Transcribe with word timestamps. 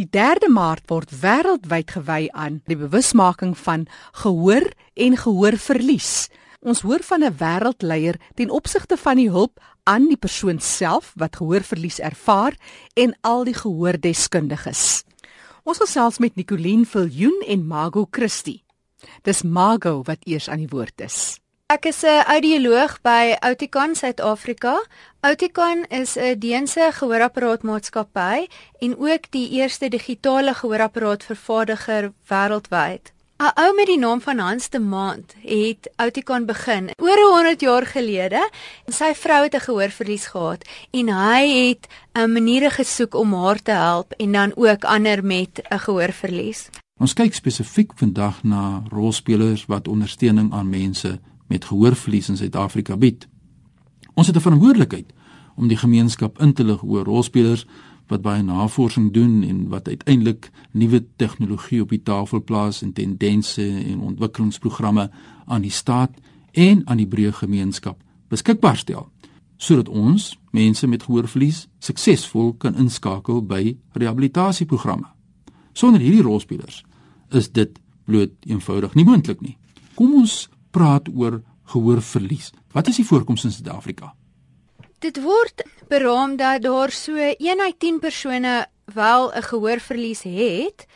Die 0.00 0.08
3de 0.08 0.48
Maart 0.48 0.86
word 0.88 1.10
wêreldwyd 1.20 1.90
gewy 1.92 2.30
aan 2.32 2.62
die 2.70 2.76
bewusmaking 2.80 3.50
van 3.60 3.82
gehoor 4.22 4.64
en 4.96 5.16
gehoorverlies. 5.20 6.30
Ons 6.64 6.80
hoor 6.88 7.04
van 7.04 7.20
'n 7.20 7.36
wêreldleier 7.36 8.16
ten 8.34 8.48
opsigte 8.50 8.96
van 8.96 9.16
die 9.16 9.28
hulp 9.28 9.60
aan 9.84 10.08
die 10.08 10.16
persoon 10.16 10.58
self 10.58 11.12
wat 11.16 11.36
gehoorverlies 11.36 11.98
ervaar 11.98 12.56
en 12.94 13.12
al 13.20 13.44
die 13.44 13.54
gehoordeskundiges. 13.54 15.04
Ons 15.64 15.78
gesels 15.78 16.18
met 16.18 16.34
Nicoline 16.34 16.86
Viljoen 16.86 17.44
en 17.46 17.66
Margot 17.66 18.08
Christie. 18.10 18.64
Dis 19.22 19.42
Margot 19.42 20.06
wat 20.06 20.24
eers 20.24 20.48
aan 20.48 20.64
die 20.64 20.72
woord 20.72 21.00
is. 21.00 21.39
Ek 21.70 21.84
is 21.86 22.02
'n 22.02 22.26
audioloog 22.26 22.98
by 23.02 23.36
Oticon 23.46 23.94
Suid-Afrika. 23.94 24.82
Oticon 25.22 25.84
is 25.88 26.16
'n 26.18 26.38
Deense 26.38 26.90
gehoorapparaatmaatskappy 26.92 28.48
en 28.78 28.98
ook 28.98 29.30
die 29.30 29.50
eerste 29.50 29.88
digitale 29.88 30.54
gehoorapparaat 30.54 31.24
vervaardiger 31.24 32.12
wêreldwyd. 32.26 33.12
'n 33.38 33.52
Ou 33.54 33.74
met 33.74 33.86
die 33.86 33.98
naam 33.98 34.20
van 34.20 34.38
Hans 34.38 34.68
de 34.68 34.80
Maand 34.80 35.34
het 35.42 35.90
Oticon 35.96 36.44
begin 36.46 36.90
oor 36.96 37.18
100 37.34 37.60
jaar 37.60 37.86
gelede. 37.86 38.50
Sy 38.86 39.14
vrou 39.14 39.42
het 39.42 39.54
'n 39.54 39.60
gehoorverlies 39.60 40.26
gehad 40.26 40.68
en 40.90 41.08
hy 41.08 41.68
het 41.68 41.86
'n 42.14 42.32
maniere 42.32 42.70
gesoek 42.70 43.14
om 43.14 43.34
haar 43.34 43.62
te 43.62 43.72
help 43.72 44.12
en 44.12 44.32
dan 44.32 44.52
ook 44.56 44.84
ander 44.84 45.24
met 45.24 45.62
'n 45.70 45.78
gehoorverlies. 45.78 46.68
Ons 47.00 47.12
kyk 47.12 47.34
spesifiek 47.34 47.92
vandag 47.94 48.42
na 48.42 48.82
rolspelers 48.88 49.66
wat 49.66 49.88
ondersteuning 49.88 50.52
aan 50.52 50.68
mense 50.68 51.20
met 51.50 51.66
gehoorverlies 51.66 52.28
in 52.30 52.38
Suid-Afrika 52.38 52.96
bied. 52.96 53.28
Ons 54.14 54.26
het 54.26 54.36
'n 54.36 54.40
verantwoordelikheid 54.40 55.12
om 55.56 55.68
die 55.68 55.76
gemeenskap 55.76 56.40
in 56.40 56.52
te 56.52 56.64
lig 56.64 56.82
oor 56.82 57.04
rolspelers 57.04 57.66
wat 58.06 58.22
baie 58.22 58.42
navorsing 58.42 59.12
doen 59.12 59.42
en 59.42 59.68
wat 59.68 59.88
uiteindelik 59.88 60.50
nuwe 60.70 61.04
tegnologie 61.16 61.82
op 61.82 61.88
die 61.88 62.02
tafel 62.02 62.42
plaas 62.42 62.82
en 62.82 62.92
tendense 62.92 63.62
en 63.62 64.00
ontwikkelingsprogramme 64.00 65.10
aan 65.44 65.62
die 65.62 65.70
staat 65.70 66.10
en 66.52 66.82
aan 66.86 66.96
die 66.96 67.06
breë 67.06 67.32
gemeenskap 67.32 68.02
beskikbaar 68.28 68.76
stel 68.76 69.08
sodat 69.60 69.88
ons 69.88 70.38
mense 70.56 70.86
met 70.86 71.02
gehoorverlies 71.02 71.66
suksesvol 71.78 72.54
kan 72.58 72.74
inskakel 72.74 73.42
by 73.44 73.76
rehabilitasieprogramme. 73.92 75.06
Sonder 75.72 76.00
hierdie 76.00 76.22
rolspelers 76.24 76.84
is 77.36 77.50
dit 77.52 77.76
bloot 78.08 78.32
eenvoudig 78.48 78.94
nie 78.94 79.04
moontlik 79.04 79.40
nie. 79.44 79.56
Kom 79.94 80.14
ons 80.14 80.48
praat 80.70 81.08
oor 81.14 81.42
gehoorverlies. 81.64 82.50
Wat 82.72 82.86
is 82.86 82.96
die 82.96 83.06
voorkoms 83.06 83.44
in 83.44 83.52
Suid-Afrika? 83.52 84.14
Dit 85.00 85.22
word 85.22 85.64
beraam 85.88 86.36
dat 86.36 86.62
daar 86.62 86.90
so 86.90 87.16
1 87.16 87.60
uit 87.60 87.78
10 87.78 87.98
persone 87.98 88.66
wel 88.84 89.32
'n 89.32 89.42
gehoorverlies 89.42 90.22
het 90.22 90.86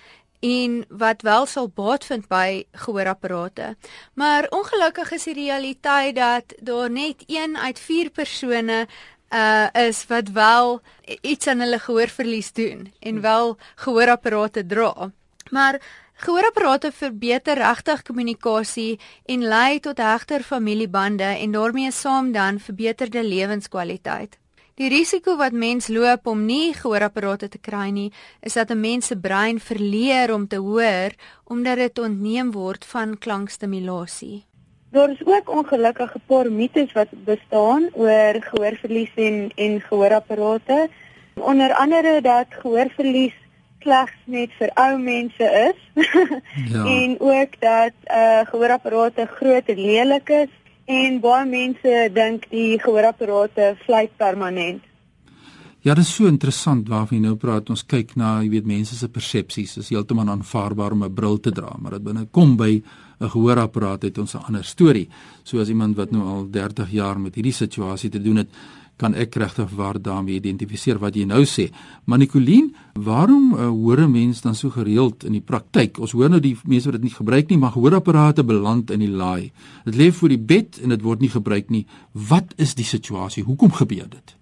en 0.40 0.84
wat 0.88 1.22
wel 1.22 1.46
sal 1.46 1.68
baat 1.68 2.04
vind 2.04 2.28
by 2.28 2.64
gehoorapparate. 2.72 3.76
Maar 4.14 4.46
ongelukkig 4.50 5.12
is 5.12 5.24
die 5.24 5.34
realiteit 5.34 6.14
dat 6.14 6.54
daar 6.60 6.90
net 6.90 7.24
1 7.26 7.56
uit 7.56 7.78
4 7.78 8.10
persone 8.10 8.86
uh 9.30 9.66
is 9.72 10.06
wat 10.06 10.28
wel 10.28 10.80
iets 11.20 11.46
aan 11.46 11.60
hulle 11.60 11.78
gehoorverlies 11.78 12.52
doen 12.52 12.92
en 13.00 13.20
wel 13.20 13.56
gehoorapparate 13.74 14.66
dra. 14.66 15.10
Maar 15.50 15.80
Gehoorapparate 16.24 16.88
verbeter 16.88 17.58
regtig 17.60 18.00
kommunikasie 18.02 18.94
en 19.28 19.42
lei 19.44 19.80
tot 19.84 19.98
hegter 20.00 20.40
familiebande 20.40 21.26
en 21.26 21.52
daarmee 21.52 21.90
saam 21.92 22.30
dan 22.32 22.56
verbeterde 22.58 23.20
lewenskwaliteit. 23.20 24.38
Die 24.80 24.88
risiko 24.88 25.34
wat 25.36 25.52
mens 25.52 25.90
loop 25.92 26.24
om 26.32 26.46
nie 26.46 26.72
gehoorapparate 26.78 27.50
te 27.52 27.60
kry 27.60 27.90
nie, 27.92 28.08
is 28.40 28.56
dat 28.56 28.70
'n 28.70 28.80
mens 28.80 29.06
se 29.06 29.16
brein 29.16 29.60
verleer 29.60 30.32
om 30.34 30.48
te 30.48 30.56
hoor 30.56 31.12
omdat 31.44 31.76
dit 31.76 31.98
ontneem 31.98 32.52
word 32.52 32.84
van 32.84 33.18
klankstimulasie. 33.18 34.44
Daar 34.90 35.10
is 35.10 35.24
ook 35.24 35.50
ongelukkige 35.50 36.20
paar 36.26 36.52
mites 36.52 36.92
wat 36.92 37.08
bestaan 37.24 37.90
oor 37.92 38.34
gehoorverlies 38.40 39.12
en 39.14 39.52
en 39.54 39.80
gehoorapparate. 39.80 40.88
Onder 41.34 41.72
andere 41.74 42.20
dat 42.20 42.46
gehoorverlies 42.48 43.43
slegs 43.84 44.16
net 44.24 44.50
vir 44.58 44.72
ou 44.80 44.96
mense 44.98 45.50
is. 45.60 45.80
ja. 46.74 46.82
En 46.82 47.16
ook 47.20 47.60
dat 47.60 47.94
eh 48.02 48.18
uh, 48.18 48.40
gehoorapparate 48.50 49.28
groot 49.36 49.68
en 49.68 49.80
lelik 49.80 50.28
is 50.28 50.52
en 50.84 51.20
baie 51.20 51.46
mense 51.48 52.10
dink 52.12 52.50
die 52.50 52.80
gehoorapparate 52.80 53.76
vlieg 53.86 54.10
permanent. 54.16 54.82
Ja, 55.84 55.92
dit 55.92 56.04
is 56.04 56.14
so 56.14 56.24
interessant 56.24 56.88
waarvan 56.88 57.18
jy 57.18 57.22
nou 57.26 57.34
praat. 57.36 57.68
Ons 57.68 57.82
kyk 57.84 58.14
na, 58.16 58.38
jy 58.40 58.48
weet, 58.54 58.68
mense 58.68 58.96
se 58.96 59.08
persepsies. 59.12 59.74
Dit 59.76 59.84
is 59.84 59.90
heeltemal 59.92 60.30
aanvaarbaar 60.32 60.94
om 60.96 61.04
'n 61.04 61.14
bril 61.14 61.36
te 61.40 61.52
dra, 61.52 61.76
maar 61.78 61.98
dit 61.98 62.04
binne 62.04 62.24
kom 62.30 62.56
by 62.56 62.82
'n 63.20 63.28
gehoorapparaat 63.28 64.02
het 64.02 64.18
ons 64.18 64.34
'n 64.34 64.44
ander 64.48 64.64
storie. 64.64 65.08
So 65.42 65.60
as 65.60 65.68
iemand 65.68 65.96
wat 65.96 66.10
nou 66.10 66.22
al 66.22 66.50
30 66.50 66.90
jaar 66.90 67.20
met 67.20 67.34
hierdie 67.34 67.52
situasie 67.52 68.10
te 68.10 68.22
doen 68.22 68.36
het, 68.36 68.48
kan 68.96 69.14
ek 69.14 69.34
regtig 69.34 69.70
waar 69.74 69.98
daarmee 70.02 70.38
identifiseer 70.38 71.00
wat 71.02 71.16
jy 71.18 71.24
nou 71.26 71.42
sê. 71.48 71.68
Maar 72.06 72.18
Nicoline, 72.22 72.70
waarom 72.92 73.54
uh, 73.54 73.68
hoor 73.68 74.04
'n 74.04 74.10
mens 74.10 74.40
dan 74.40 74.54
so 74.54 74.70
gereeld 74.70 75.24
in 75.24 75.32
die 75.32 75.40
praktyk? 75.40 75.98
Ons 75.98 76.12
hoor 76.12 76.30
nou 76.30 76.40
die 76.40 76.56
mense 76.64 76.90
wat 76.90 77.00
dit 77.00 77.10
nie 77.10 77.16
gebruik 77.16 77.48
nie, 77.48 77.58
maar 77.58 77.72
gehoorapparate 77.72 78.44
beland 78.44 78.90
in 78.90 78.98
die 78.98 79.10
laai. 79.10 79.50
Dit 79.84 79.94
lê 79.94 80.12
voor 80.12 80.28
die 80.28 80.38
bed 80.38 80.78
en 80.82 80.88
dit 80.88 81.02
word 81.02 81.20
nie 81.20 81.30
gebruik 81.30 81.70
nie. 81.70 81.86
Wat 82.12 82.54
is 82.56 82.74
die 82.74 82.84
situasie? 82.84 83.42
Hoekom 83.42 83.72
gebeur 83.72 84.08
dit? 84.08 84.36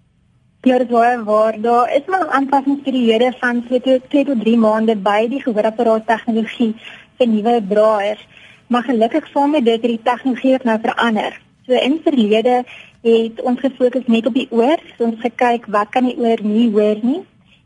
Ja, 0.62 0.78
dit 0.78 0.90
was 0.90 1.24
waar. 1.24 1.60
Daar 1.60 1.94
is 1.94 2.06
maar 2.06 2.28
aanpassingsperiode 2.28 3.34
van 3.40 3.64
2 3.66 3.98
tot 4.24 4.40
3 4.40 4.56
maande 4.56 4.96
by 4.96 5.26
die 5.28 5.40
gehoorapparaat 5.42 6.06
tegnologie 6.06 6.74
vir 7.18 7.26
nuwe 7.26 7.62
draers. 7.68 8.22
Maar 8.66 8.84
gelukkig 8.84 9.26
saam 9.32 9.50
met 9.50 9.64
dit 9.64 9.82
het 9.82 9.90
die 9.90 10.00
tegnologie 10.02 10.58
nou 10.62 10.78
verander. 10.80 11.40
So 11.66 11.72
in 11.72 12.00
verlede 12.04 12.64
het 13.02 13.42
ons 13.42 13.60
gefokus 13.60 14.06
net 14.06 14.26
op 14.26 14.34
die 14.34 14.48
oor, 14.50 14.78
so 14.96 15.04
ons 15.04 15.20
gekyk 15.20 15.66
wat 15.74 15.90
kan 15.90 16.06
die 16.06 16.18
oor 16.18 16.42
nie 16.46 16.68
hoor 16.70 17.00
nie 17.02 17.22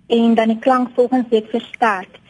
en 0.06 0.34
dan 0.34 0.48
die 0.48 0.58
klank 0.62 0.94
volgens 0.94 1.28
dit 1.30 1.44
versterk. 1.50 2.20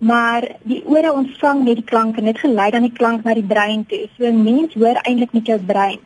Maar 0.00 0.46
die 0.64 0.80
ore 0.88 1.12
ontvang 1.12 1.64
net 1.64 1.80
die 1.80 1.84
klank 1.84 2.16
en 2.18 2.24
dit 2.24 2.38
gelei 2.38 2.70
dan 2.70 2.86
die 2.88 2.96
klank 2.96 3.24
na 3.24 3.34
die 3.36 3.46
brein 3.46 3.84
toe. 3.86 4.08
So 4.16 4.24
'n 4.26 4.42
mens 4.42 4.74
hoor 4.74 4.96
eintlik 5.02 5.32
met 5.32 5.46
jou 5.46 5.58
brein. 5.58 5.98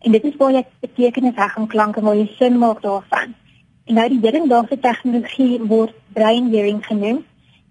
En 0.00 0.12
dit 0.12 0.24
is 0.24 0.36
waar 0.36 0.52
jy 0.52 0.64
betekenis 0.80 1.34
reg 1.36 1.56
aan 1.56 1.66
klanke 1.66 2.00
waar 2.00 2.16
jy 2.16 2.28
sin 2.38 2.58
maak 2.58 2.82
daarvan. 2.82 3.34
En 3.84 3.94
nou 3.94 4.08
die 4.08 4.20
hedendaagse 4.22 4.78
tegnologie 4.78 5.60
word 5.62 5.94
brain 6.12 6.52
hearing 6.52 6.86
genoem 6.86 7.24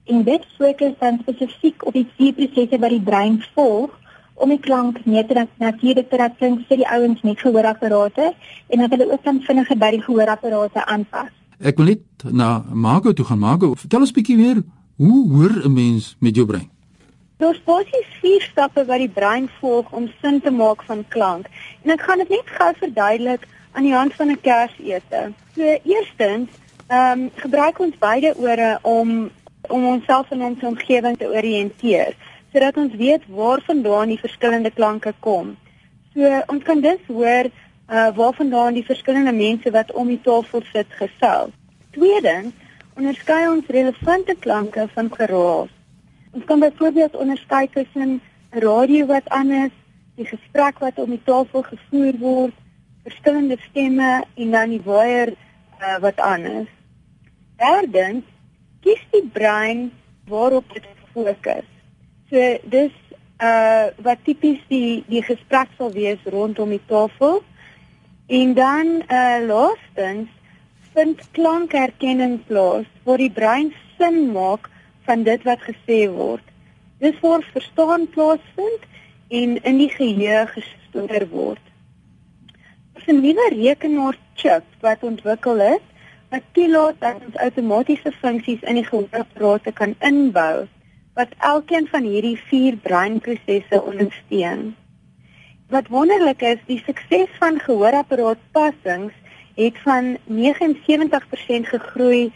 en 0.05 0.23
dit 0.23 0.45
fokus 0.57 0.93
dan 0.99 1.19
spesifiek 1.21 1.85
op 1.85 1.93
die 1.93 2.07
vier 2.17 2.33
prosesse 2.33 2.79
wat 2.79 2.89
die 2.89 3.01
brein 3.01 3.43
volg 3.53 3.89
om 4.39 4.49
die 4.49 4.59
klank 4.59 4.99
meer 5.05 5.27
te 5.27 5.45
natuurlik 5.59 6.09
te 6.09 6.17
laat 6.17 6.37
klink 6.39 6.65
vir 6.67 6.81
die 6.81 6.87
ouens 6.87 7.21
met 7.27 7.39
gehoorapparate 7.39 8.33
en 8.67 8.83
dat 8.83 8.95
hulle 8.95 9.11
ook 9.11 9.23
dan 9.23 9.41
vinniger 9.45 9.77
by 9.77 9.91
die 9.95 10.01
gehoorapparate 10.01 10.85
aanpas. 10.85 11.31
Ek 11.59 11.77
wil 11.77 11.91
net 11.91 12.27
na 12.31 12.63
Margo 12.71 13.13
toe 13.13 13.25
gaan. 13.27 13.41
Margo, 13.43 13.73
vertel 13.75 14.05
ons 14.05 14.15
bietjie 14.15 14.37
meer, 14.39 14.61
hoe 14.95 15.19
hoor 15.31 15.53
'n 15.65 15.73
mens 15.73 16.15
met 16.19 16.35
jou 16.35 16.45
brein? 16.45 16.69
Daar 17.37 17.53
is 17.53 17.63
basies 17.63 18.07
vier 18.21 18.41
stappe 18.41 18.85
wat 18.85 18.99
die 18.99 19.09
brein 19.09 19.49
volg 19.59 19.91
om 19.91 20.09
sin 20.21 20.41
te 20.41 20.51
maak 20.51 20.83
van 20.83 21.05
klank. 21.07 21.47
En 21.83 21.91
ek 21.91 22.01
gaan 22.01 22.17
dit 22.17 22.29
net 22.29 22.47
gou 22.57 22.73
verduidelik 22.79 23.47
aan 23.71 23.83
die 23.83 23.93
hand 23.93 24.13
van 24.13 24.31
'n 24.31 24.41
kersete. 24.41 25.31
So 25.55 25.63
eerstens, 25.83 26.49
ehm 26.87 27.19
um, 27.19 27.29
gebruik 27.35 27.79
ons 27.79 27.97
beide 27.97 28.33
ore 28.37 28.79
om 28.81 29.29
om 29.67 29.85
onsself 29.85 30.31
in 30.31 30.41
ons 30.41 30.63
omgewing 30.63 31.17
te 31.17 31.27
oriënteer 31.27 32.15
sodat 32.53 32.77
ons 32.77 32.95
weet 32.95 33.25
waarvandaan 33.27 34.13
die 34.13 34.19
verskillende 34.19 34.71
klanke 34.71 35.13
kom. 35.19 35.55
So 36.13 36.41
ons 36.47 36.63
kan 36.63 36.81
dus 36.81 37.01
hoor 37.07 37.49
uh 37.89 38.09
waarvandaan 38.15 38.77
die 38.77 38.85
verskillende 38.85 39.33
mense 39.33 39.71
wat 39.71 39.91
om 39.91 40.07
die 40.07 40.21
tafel 40.21 40.61
sit 40.73 40.89
gesels. 41.01 41.53
Tweedens, 41.91 42.53
onderskei 42.95 43.47
ons 43.49 43.67
relevante 43.67 44.35
klanke 44.39 44.87
van 44.93 45.09
geraas. 45.13 45.71
Ons 46.31 46.45
kan 46.45 46.59
byvoorbeeld 46.59 47.15
onderskei 47.15 47.69
tussen 47.73 48.19
radio 48.49 49.05
wat 49.05 49.29
aan 49.29 49.51
is, 49.51 49.73
die 50.15 50.25
gesprek 50.25 50.79
wat 50.79 50.99
om 50.99 51.09
die 51.09 51.23
tafel 51.25 51.63
gevoer 51.65 52.19
word, 52.21 52.55
verskillende 53.03 53.57
stemme 53.69 54.11
en 54.35 54.51
dan 54.51 54.69
die 54.69 54.81
waier 54.85 55.33
uh, 55.33 55.97
wat 56.03 56.19
aan 56.19 56.45
is. 56.45 56.69
Derdens, 57.57 58.25
kies 58.85 59.01
die 59.11 59.25
brein 59.33 59.89
waarop 60.29 60.69
dit 60.73 60.85
fokus. 61.13 61.78
So 62.29 62.57
dis 62.69 62.91
uh 63.41 63.89
wat 64.05 64.19
tipies 64.25 64.59
die 64.69 65.03
die 65.09 65.23
gesprek 65.25 65.71
sal 65.77 65.93
wees 65.95 66.25
rondom 66.25 66.69
die 66.75 66.83
tafel. 66.87 67.41
En 68.27 68.53
dan 68.53 68.91
uh 69.07 69.39
laastens 69.45 70.29
vind 70.93 71.23
klankherkenning 71.31 72.39
plaas 72.45 72.85
waar 73.03 73.17
die 73.17 73.31
brein 73.31 73.73
sin 73.97 74.31
maak 74.31 74.69
van 75.07 75.23
dit 75.23 75.43
wat 75.43 75.63
gesê 75.65 76.05
word. 76.11 76.45
Dis 76.99 77.17
waar 77.23 77.45
verstaan 77.53 78.09
plaasvind 78.13 78.85
en 79.29 79.57
in 79.63 79.77
die 79.77 79.89
geheue 79.89 80.45
gestoor 80.53 81.27
word. 81.31 81.65
'n 83.09 83.21
nuwe 83.25 83.45
rekenaarchip 83.53 84.65
wat 84.85 85.03
ontwikkel 85.03 85.61
is 85.75 85.85
wat 86.29 86.43
toelaat 86.53 86.97
dat 87.01 87.23
ons 87.25 87.37
outomatiese 87.45 88.11
funksies 88.21 88.61
in 88.69 88.77
die 88.77 88.85
gehoorapparate 88.85 89.71
kan 89.79 89.95
inbou 90.09 90.67
wat 91.19 91.33
elkeen 91.43 91.87
van 91.91 92.05
hierdie 92.07 92.37
vier 92.49 92.77
breinprosesse 92.79 93.81
ondersteun. 93.83 94.69
Wat 95.69 95.89
wonderlik 95.91 96.41
is, 96.41 96.61
die 96.69 96.79
sukses 96.85 97.33
van 97.41 97.59
gehoorapparaatpassings 97.59 99.13
het 99.59 99.75
van 99.83 100.15
79% 100.31 101.67
gegroei 101.73 102.29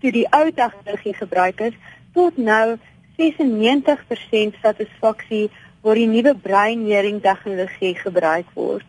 toe 0.00 0.12
die 0.12 0.26
ou 0.36 0.44
tegnologie 0.52 1.14
gebruik 1.16 1.64
is 1.70 1.78
tot 2.12 2.36
nou 2.36 2.76
96% 3.20 4.60
satisfaksie 4.60 5.48
waar 5.80 5.96
die 5.96 6.08
nuwe 6.08 6.34
breinhearing 6.36 7.22
tegnologie 7.24 7.94
gebruik 7.96 8.48
word. 8.54 8.84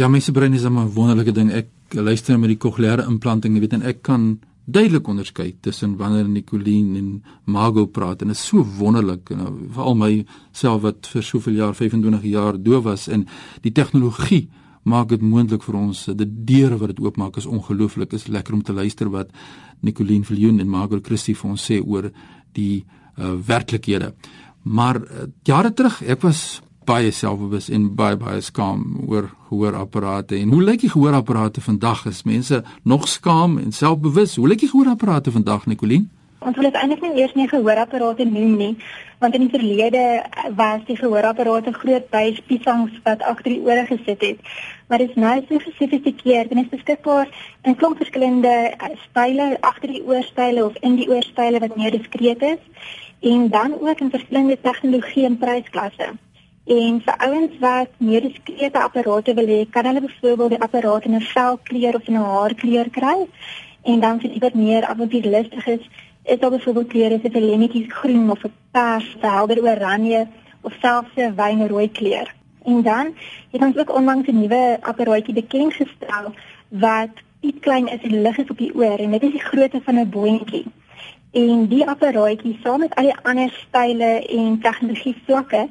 Ja, 0.00 0.08
mense 0.08 0.32
brein 0.32 0.54
is 0.54 0.64
'n 0.64 0.94
wonderlike 0.94 1.32
ding. 1.32 1.52
Ek 1.52 1.68
luister 1.90 2.38
met 2.38 2.48
die 2.48 2.58
kokleaire 2.58 3.04
implanting, 3.06 3.54
jy 3.54 3.60
weet 3.60 3.72
en 3.72 3.82
ek 3.82 4.02
kan 4.02 4.40
duidelik 4.64 5.08
onderskei 5.08 5.54
tussen 5.60 5.96
wanneer 5.96 6.28
Nicoline 6.28 6.98
en 6.98 7.22
Margot 7.44 7.92
praat. 7.92 8.22
En 8.22 8.28
dit 8.28 8.36
is 8.36 8.46
so 8.46 8.64
wonderlik 8.78 9.30
en 9.30 9.42
nou, 9.42 9.52
veral 9.76 9.94
my 9.94 10.12
self 10.52 10.82
wat 10.82 11.08
vir 11.12 11.22
soveel 11.22 11.58
jaar 11.60 11.74
25 11.74 12.24
jaar 12.30 12.58
doof 12.62 12.84
was 12.84 13.08
en 13.08 13.26
die 13.62 13.72
tegnologie 13.72 14.48
maak 14.84 15.08
dit 15.08 15.22
moontlik 15.22 15.64
vir 15.64 15.76
ons. 15.80 16.04
Die 16.12 16.28
deure 16.28 16.78
wat 16.80 16.94
dit 16.94 17.04
oopmaak 17.04 17.36
is 17.40 17.48
ongelooflik. 17.48 18.12
Is 18.12 18.28
lekker 18.28 18.54
om 18.54 18.62
te 18.62 18.72
luister 18.72 19.10
wat 19.12 19.32
Nicoline 19.80 20.24
Viljoen 20.24 20.60
en 20.60 20.68
Margot 20.68 21.04
Christie 21.04 21.36
vir 21.36 21.50
ons 21.50 21.70
sê 21.70 21.80
oor 21.80 22.10
die 22.56 22.84
uh, 22.84 23.34
werklikhede. 23.46 24.12
Maar 24.64 25.00
uh, 25.00 25.26
jare 25.44 25.72
terug 25.72 26.00
ek 26.02 26.24
was 26.24 26.60
baie 26.84 27.10
selfbewus 27.10 27.68
en 27.68 27.86
baie 27.96 28.16
baie 28.16 28.40
skaam 28.40 28.82
oor 29.08 29.30
gehoorapparate. 29.48 30.36
En 30.36 30.52
hoe 30.52 30.62
lyk 30.62 30.80
die 30.84 30.90
gehoorapparate 30.90 31.60
vandag? 31.60 32.04
Is 32.06 32.22
mense 32.22 32.62
nog 32.82 33.08
skaam 33.08 33.58
en 33.58 33.72
selfbewus? 33.72 34.36
Hoe 34.36 34.48
lyk 34.48 34.64
die 34.64 34.68
gehoorapparate 34.68 35.30
vandag, 35.30 35.66
Nicoline? 35.66 36.06
Ons 36.44 36.58
wil 36.60 36.66
dit 36.68 36.74
eintlik 36.76 37.00
nie 37.00 37.22
eers 37.22 37.32
nie 37.32 37.46
gehoorapparate 37.48 38.24
noem 38.28 38.56
nie, 38.60 38.72
want 39.22 39.36
in 39.36 39.46
die 39.46 39.52
verlede 39.52 40.02
was 40.58 40.82
die 40.84 40.96
gehoorapparate 40.98 41.72
groot 41.72 42.10
byspiesangs 42.12 42.98
wat 43.06 43.24
agter 43.24 43.54
die 43.54 43.62
ore 43.64 43.86
gesit 43.88 44.20
het. 44.26 44.42
Maar 44.88 45.00
dit 45.00 45.14
is 45.14 45.22
nou 45.24 45.38
so 45.46 45.62
gesofistikeerd 45.64 46.52
en 46.52 46.60
is 46.60 46.68
beskikbaar 46.74 47.32
in 47.64 47.78
klomp 47.80 47.96
verskillende 48.02 48.52
style 49.06 49.48
agter 49.60 49.94
die 49.94 50.04
oorstyle 50.04 50.66
of 50.66 50.76
in 50.84 51.00
die 51.00 51.08
oorstyle 51.08 51.64
wat 51.64 51.80
meer 51.80 51.96
diskreet 51.96 52.44
is 52.52 52.92
en 53.32 53.48
dan 53.48 53.80
ook 53.80 54.04
in 54.04 54.12
verskillende 54.12 54.60
tegnologie 54.60 55.24
en 55.24 55.40
prysklasse. 55.40 56.12
En 56.64 57.00
vir 57.04 57.16
ouens 57.18 57.58
wat 57.60 57.90
meer 57.98 58.22
diskrete 58.24 58.80
apparate 58.80 59.34
wil 59.34 59.46
hê, 59.46 59.64
kan 59.70 59.84
hulle 59.84 60.00
byvoorbeeld 60.00 60.54
die 60.54 60.60
apparaat 60.66 61.04
in 61.04 61.14
'n 61.14 61.20
velkleur 61.20 61.94
of 61.94 62.08
'n 62.08 62.14
haarkleur 62.14 62.88
kry. 62.90 63.26
En 63.82 64.00
dan 64.00 64.20
vir 64.20 64.30
iemand 64.30 64.54
meer 64.54 64.84
avontuurlustig 64.84 65.66
is, 65.66 65.90
is 66.22 66.38
daar 66.38 66.50
byvoorbeeld 66.50 66.88
kleure 66.88 67.18
soos 67.22 67.34
'n 67.34 67.48
lemmetjies 67.50 67.92
groen 67.92 68.30
of 68.30 68.44
'n 68.44 68.52
pers, 68.70 69.16
helder 69.20 69.62
oranje 69.62 70.26
of 70.60 70.72
selfs 70.80 71.16
'n 71.16 71.34
wynrooi 71.34 71.90
kleur. 71.90 72.34
En 72.64 72.82
dan 72.82 73.14
het 73.50 73.60
ons 73.60 73.76
ook 73.76 73.94
onlangs 73.94 74.28
'n 74.28 74.40
nuwe 74.40 74.78
apparaatjie 74.80 75.34
bekend 75.34 75.72
gestel 75.74 76.32
wat 76.68 77.14
piep 77.40 77.60
klein 77.60 77.88
is 77.88 78.02
en 78.02 78.22
lig 78.22 78.38
is 78.38 78.50
op 78.50 78.58
die 78.58 78.74
oor 78.74 78.98
en 78.98 79.10
dit 79.10 79.22
is 79.22 79.30
die 79.30 79.48
grootte 79.50 79.80
van 79.84 79.98
'n 79.98 80.08
boontjie. 80.08 80.64
En 81.34 81.64
die 81.66 81.82
apparaatjie 81.82 82.52
saam 82.62 82.84
met 82.84 82.92
al 82.94 83.08
die 83.08 83.16
ander 83.26 83.50
style 83.56 84.10
en 84.36 84.58
tegnologie 84.62 85.16
vlakke 85.26 85.64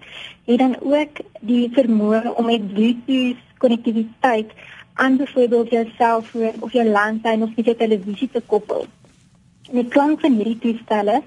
het 0.49 0.59
dan 0.59 0.73
ook 0.81 1.21
die 1.39 1.69
vermoë 1.71 2.33
om 2.33 2.49
met 2.51 2.65
Bluetooth 2.73 3.39
konnektiwiteit 3.63 4.51
aan 4.93 5.15
byvoorbeeld 5.17 5.69
jou 5.69 5.85
selfoon 5.97 6.59
of 6.59 6.75
jou 6.75 6.83
landlyn 6.89 7.47
of 7.47 7.55
jou 7.55 7.75
televisie 7.75 8.29
te 8.33 8.41
koppel. 8.45 8.85
En 9.69 9.79
die 9.79 9.87
klank 9.87 10.19
van 10.19 10.35
hierdie 10.35 10.59
toestelle 10.59 11.21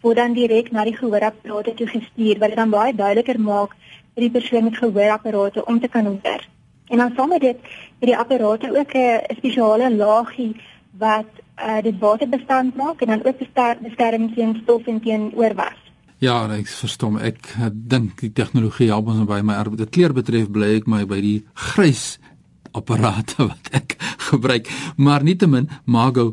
word 0.00 0.16
dan 0.16 0.40
direk 0.40 0.72
na 0.72 0.88
die 0.88 0.96
gehoorapparate 0.96 1.76
toe 1.76 1.92
gestuur 1.92 2.40
wat 2.40 2.56
dit 2.56 2.60
dan 2.64 2.72
baie 2.72 2.96
duideliker 2.96 3.40
maak 3.40 3.76
vir 4.14 4.24
die 4.24 4.34
persoon 4.40 4.70
met 4.70 4.80
gehoorapparate 4.80 5.66
om 5.68 5.80
te 5.80 5.92
kan 5.92 6.08
hoor. 6.08 6.48
En 6.88 6.98
dan 6.98 7.12
saam 7.16 7.28
met 7.28 7.44
dit 7.44 7.60
het 8.00 8.08
die 8.08 8.16
apparate 8.16 8.72
ook 8.72 8.94
'n 8.94 9.36
spesiale 9.36 9.94
laagie 9.94 10.56
wat 10.98 11.28
uh, 11.56 11.80
dit 11.82 11.98
waterbestand 11.98 12.76
maak 12.76 13.00
en 13.00 13.14
dan 13.14 13.24
ook 13.24 13.38
beskerm 13.82 14.34
teen 14.34 14.58
stof 14.62 14.86
en 14.86 15.00
teen 15.00 15.30
oorwas. 15.34 15.78
Ja, 16.22 16.46
ek 16.54 16.68
verstom. 16.70 17.16
Ek 17.18 17.48
dink 17.72 18.20
die 18.22 18.30
tegnologie 18.30 18.92
help 18.92 19.08
ons 19.10 19.24
by 19.26 19.40
my 19.42 19.56
arbeid. 19.58 19.80
Dit 19.82 19.94
kleur 19.96 20.14
betref 20.14 20.50
bly 20.54 20.76
ek 20.78 20.86
my 20.86 21.02
by 21.08 21.18
die 21.18 21.38
grys 21.72 22.20
apparate 22.72 23.42
wat 23.50 23.72
ek 23.74 23.96
gebruik. 24.30 24.70
Maar 24.96 25.26
nietemin, 25.26 25.66
Mago, 25.84 26.32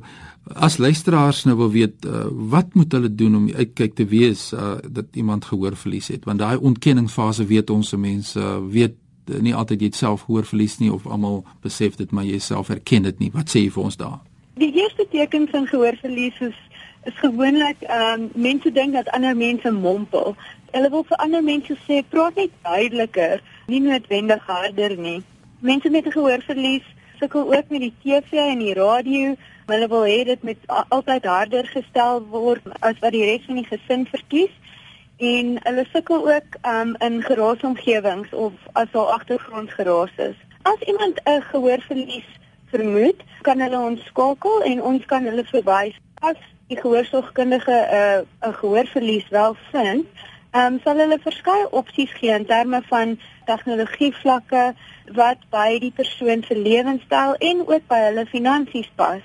as 0.54 0.78
luisteraars 0.78 1.44
nou 1.50 1.58
wil 1.64 1.74
weet, 1.74 2.06
uh, 2.06 2.28
wat 2.54 2.78
moet 2.78 2.94
hulle 2.94 3.10
doen 3.10 3.36
om 3.42 3.50
uitkyk 3.50 3.98
te 3.98 4.06
wees 4.10 4.52
uh, 4.54 4.78
dat 4.86 5.18
iemand 5.18 5.50
gehoor 5.50 5.78
verlies 5.78 6.14
het? 6.14 6.26
Want 6.30 6.42
daai 6.42 6.58
ontkenningsfase 6.58 7.50
weet 7.50 7.74
ons 7.74 7.90
se 7.90 7.98
mense 7.98 8.40
uh, 8.40 8.58
weet 8.70 8.98
nie 9.42 9.54
altyd 9.54 9.84
jy 9.86 9.92
self 9.94 10.26
gehoor 10.26 10.46
verlies 10.50 10.80
nie 10.82 10.90
of 10.90 11.06
almal 11.06 11.44
besef 11.62 12.00
dit 12.00 12.10
maar 12.12 12.26
jy 12.26 12.40
self 12.42 12.70
erken 12.74 13.06
dit 13.10 13.20
nie. 13.22 13.34
Wat 13.34 13.50
sê 13.50 13.66
jy 13.66 13.74
vir 13.74 13.90
ons 13.90 13.98
daar? 13.98 14.22
Die 14.60 14.74
eerste 14.74 15.08
teken 15.08 15.48
van 15.48 15.68
gehoorverlies 15.68 16.40
is 16.40 16.56
is 17.04 17.14
gewoonlik 17.16 17.82
ehm 17.82 18.22
um, 18.22 18.30
mense 18.34 18.72
dink 18.72 18.94
dat 18.94 19.10
ander 19.10 19.36
mense 19.38 19.72
mompel. 19.72 20.36
Hulle 20.72 20.90
wil 20.90 21.04
vir 21.04 21.18
ander 21.18 21.44
mense 21.44 21.76
sê 21.88 22.00
praat 22.10 22.36
net 22.36 22.58
duideliker, 22.62 23.40
nie 23.68 23.80
noodwendig 23.80 24.42
harder 24.46 24.96
nie. 24.98 25.22
Mense 25.60 25.90
met 25.90 26.10
gehoorverlies 26.12 26.90
sukkel 27.20 27.56
ook 27.56 27.70
met 27.70 27.86
die 27.86 27.94
TV 28.04 28.32
en 28.32 28.60
die 28.60 28.74
radio. 28.74 29.38
Hulle 29.72 29.88
wil 29.94 30.04
hê 30.12 30.18
dit 30.32 30.44
moet 30.44 30.68
altyd 30.98 31.26
harder 31.26 31.72
gestel 31.76 32.20
word 32.36 32.68
as 32.80 33.00
wat 33.00 33.16
die 33.16 33.24
res 33.30 33.48
van 33.48 33.62
die 33.62 33.70
gesin 33.70 34.06
verkies. 34.12 34.52
En 35.32 35.56
hulle 35.70 35.88
sukkel 35.94 36.28
ook 36.34 36.60
um, 36.74 36.96
in 37.08 37.22
geraasomgewings 37.30 38.36
of 38.36 38.60
as 38.74 38.92
daar 38.92 39.16
agtergrondgeraas 39.16 40.20
is. 40.28 40.36
As 40.62 40.88
iemand 40.92 41.24
'n 41.24 41.42
gehoorverlies 41.54 42.28
vermoed, 42.72 43.24
kan 43.42 43.60
hulle 43.60 43.80
ons 43.80 44.06
skakel 44.12 44.64
en 44.72 44.82
ons 44.82 45.06
kan 45.06 45.26
hulle 45.26 45.46
verwys 45.52 45.98
as 46.22 46.40
die 46.70 46.78
gehoorsorgkundige 46.78 47.72
'n 47.72 48.26
uh, 48.44 48.50
'n 48.50 48.54
gehoorverlies 48.62 49.30
wel 49.30 49.56
vind. 49.72 50.06
Ehm 50.52 50.74
um, 50.74 50.80
sal 50.84 50.98
hulle 50.98 51.20
verskeie 51.22 51.72
opsies 51.72 52.12
gee 52.20 52.34
in 52.34 52.46
terme 52.46 52.82
van 52.90 53.20
tegnologie 53.46 54.14
vlakke 54.22 54.74
wat 55.14 55.38
by 55.50 55.80
die 55.80 55.92
persoon 55.92 56.44
se 56.44 56.58
lewenstyl 56.58 57.36
en 57.40 57.68
ook 57.68 57.88
by 57.88 58.00
hulle 58.08 58.26
finansies 58.26 58.90
pas. 58.96 59.22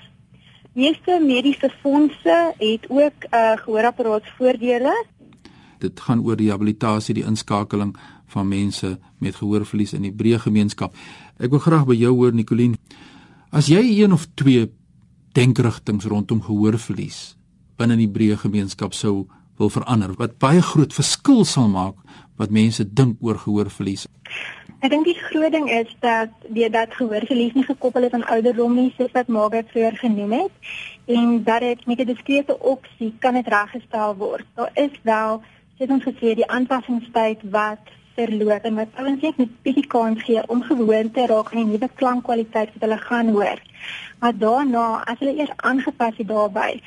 Meeste 0.73 1.19
mediese 1.21 1.69
fondse 1.81 2.53
het 2.57 2.85
ook 2.89 3.19
'n 3.23 3.35
uh, 3.35 3.57
gehoorapparaatvoordele. 3.57 5.05
Dit 5.79 5.99
gaan 5.99 6.23
oor 6.25 6.35
rehabilitasie, 6.35 7.13
die 7.13 7.25
inskakeling 7.25 7.97
van 8.25 8.47
mense 8.47 8.99
met 9.17 9.35
gehoorverlies 9.35 9.93
in 9.93 10.01
die 10.01 10.13
breë 10.13 10.39
gemeenskap. 10.39 10.95
Ek 11.37 11.49
wil 11.49 11.59
graag 11.59 11.85
by 11.85 11.95
jou 11.95 12.13
hoor 12.15 12.33
Nicoline. 12.33 12.75
As 13.55 13.69
jy 13.71 13.79
een 14.01 14.11
of 14.11 14.25
twee 14.35 14.65
denkrigtinge 15.31 16.09
rondom 16.11 16.41
gehoorverlies 16.43 17.37
binne 17.79 17.95
die 17.95 18.09
breë 18.11 18.35
gemeenskap 18.41 18.91
sou 18.91 19.29
wil 19.55 19.71
verander 19.71 20.11
wat 20.19 20.33
baie 20.43 20.59
groot 20.59 20.91
verskil 20.91 21.45
sal 21.47 21.69
maak 21.71 21.95
wat 22.35 22.51
mense 22.51 22.83
dink 22.83 23.23
oor 23.23 23.39
gehoorverlies. 23.39 24.03
Ek 24.83 24.91
dink 24.91 25.07
die 25.07 25.15
groot 25.29 25.55
ding 25.55 25.69
is 25.71 25.95
dat 26.03 26.35
die 26.51 26.67
dat 26.67 26.99
gehoorverlies 26.99 27.55
nie 27.55 27.63
gekoppel 27.63 28.09
is 28.09 28.17
aan 28.17 28.27
ouderdom 28.35 28.75
nie 28.75 28.91
soos 28.97 29.15
wat 29.15 29.31
Margaret 29.31 29.71
vroeër 29.71 30.01
genoem 30.03 30.35
het 30.41 30.71
en 31.15 31.37
dat 31.47 31.63
dit 31.63 31.87
met 31.87 32.03
'n 32.03 32.11
diskrete 32.11 32.59
opsie 32.59 33.13
kan 33.23 33.39
dit 33.39 33.47
reggestel 33.47 34.15
word. 34.19 34.43
Daar 34.59 34.71
is 34.73 34.99
wel, 35.03 35.41
soos 35.77 35.95
ons 35.95 36.03
gesê, 36.03 36.35
die 36.35 36.51
aanpassingstyd 36.51 37.47
wat 37.55 37.87
verloor 38.15 38.59
en 38.63 38.75
wat 38.79 38.99
ouens 39.01 39.21
net 39.21 39.37
met 39.37 39.55
bietjie 39.67 39.87
kans 39.87 40.23
gee 40.23 40.43
om 40.47 40.61
gewoon 40.63 41.11
te 41.11 41.25
raak 41.31 41.51
aan 41.51 41.63
die 41.63 41.71
nuwe 41.71 41.89
klankkwaliteit 42.01 42.73
wat 42.73 42.85
hulle 42.87 42.97
gaan 42.97 43.29
hoor. 43.37 43.61
Maar 44.19 44.37
daarna, 44.37 44.85
as 45.05 45.19
hulle 45.19 45.35
eers 45.37 45.55
aangepas 45.55 46.17
het 46.17 46.27
daarbey, 46.27 46.81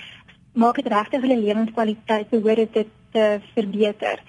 maak 0.52 0.80
dit 0.80 0.92
regtig 0.92 1.20
hulle 1.20 1.40
lewenskwaliteit 1.40 2.30
behoort 2.30 2.72
dit 2.72 2.94
te 3.12 3.26
verbeter. 3.54 4.22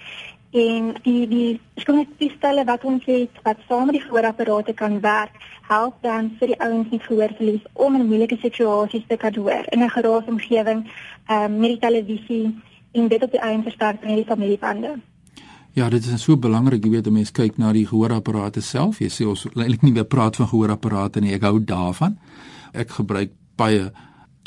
En 0.52 0.94
die 1.06 1.28
die 1.30 1.60
skoonste 1.76 2.30
stelle 2.38 2.64
wat 2.66 2.84
ons 2.84 3.06
het 3.06 3.42
wat 3.46 3.58
saam 3.68 3.86
met 3.86 4.00
die 4.00 4.06
gehoorapparate 4.06 4.74
kan 4.74 5.00
werk, 5.02 5.36
help 5.70 6.00
dan 6.02 6.32
vir 6.40 6.54
die 6.54 6.62
ouens 6.66 6.90
met 6.90 7.06
gehoorverlies 7.06 7.68
om 7.74 7.96
in 7.96 8.08
moeilike 8.10 8.38
situasies 8.42 9.06
te 9.08 9.18
kan 9.18 9.36
hoor 9.36 9.70
in 9.70 9.84
'n 9.84 9.90
geraasomgewing, 9.98 10.82
ehm 11.28 11.44
um, 11.44 11.60
met 11.60 11.70
die 11.70 11.84
televisie 11.86 12.46
en 12.92 13.08
dit 13.08 13.24
op 13.24 13.32
die 13.32 13.40
eie 13.40 13.62
versterk 13.62 14.02
met 14.02 14.16
die 14.16 14.26
familiebande. 14.26 14.98
Ja, 15.74 15.90
dit 15.90 16.06
is 16.06 16.24
so 16.24 16.38
belangrik, 16.38 16.84
jy 16.84 16.90
weet, 16.90 17.08
om 17.08 17.14
mens 17.14 17.32
kyk 17.32 17.58
na 17.58 17.72
die 17.76 17.86
gehoorapparate 17.88 18.62
self. 18.62 19.00
Jy 19.00 19.10
sê 19.14 19.28
ons 19.30 19.46
eintlik 19.54 19.84
nie 19.86 19.94
meer 19.94 20.08
praat 20.10 20.36
van 20.36 20.50
gehoorapparate 20.50 21.22
nie. 21.22 21.34
Ek 21.34 21.46
hou 21.46 21.60
daarvan. 21.64 22.18
Ek 22.74 22.90
gebruik 22.98 23.36
baie 23.60 23.92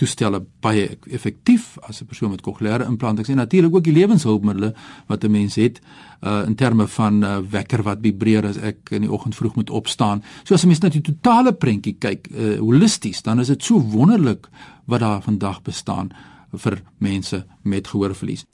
toestelle 0.00 0.40
baie 0.64 0.96
effektief 1.14 1.76
as 1.86 2.00
'n 2.00 2.06
persoon 2.06 2.30
met 2.30 2.40
kokleaire 2.40 2.84
implantings 2.84 3.28
en 3.28 3.36
natuurlik 3.36 3.74
ook 3.74 3.84
die 3.84 3.92
lewenshulpmiddels 3.92 4.72
wat 5.06 5.24
'n 5.24 5.30
mens 5.30 5.54
het 5.54 5.80
uh 6.22 6.42
in 6.46 6.54
terme 6.54 6.86
van 6.86 7.24
uh, 7.24 7.38
wekker 7.50 7.82
wat 7.82 7.98
vibreer 8.02 8.46
as 8.46 8.56
ek 8.56 8.90
in 8.90 9.00
die 9.00 9.12
oggend 9.12 9.34
vroeg 9.34 9.54
moet 9.54 9.70
opstaan. 9.70 10.22
So 10.44 10.54
as 10.54 10.62
'n 10.62 10.66
mens 10.66 10.80
net 10.80 10.92
die 10.92 11.00
totale 11.00 11.52
prentjie 11.52 11.96
kyk, 11.98 12.28
uh 12.30 12.58
holisties, 12.58 13.22
dan 13.22 13.40
is 13.40 13.46
dit 13.46 13.62
so 13.64 13.80
wonderlik 13.80 14.48
wat 14.86 15.00
daar 15.00 15.22
vandag 15.22 15.62
bestaan 15.62 16.10
vir 16.52 16.82
mense 16.98 17.46
met 17.62 17.88
gehoorverlies. 17.88 18.44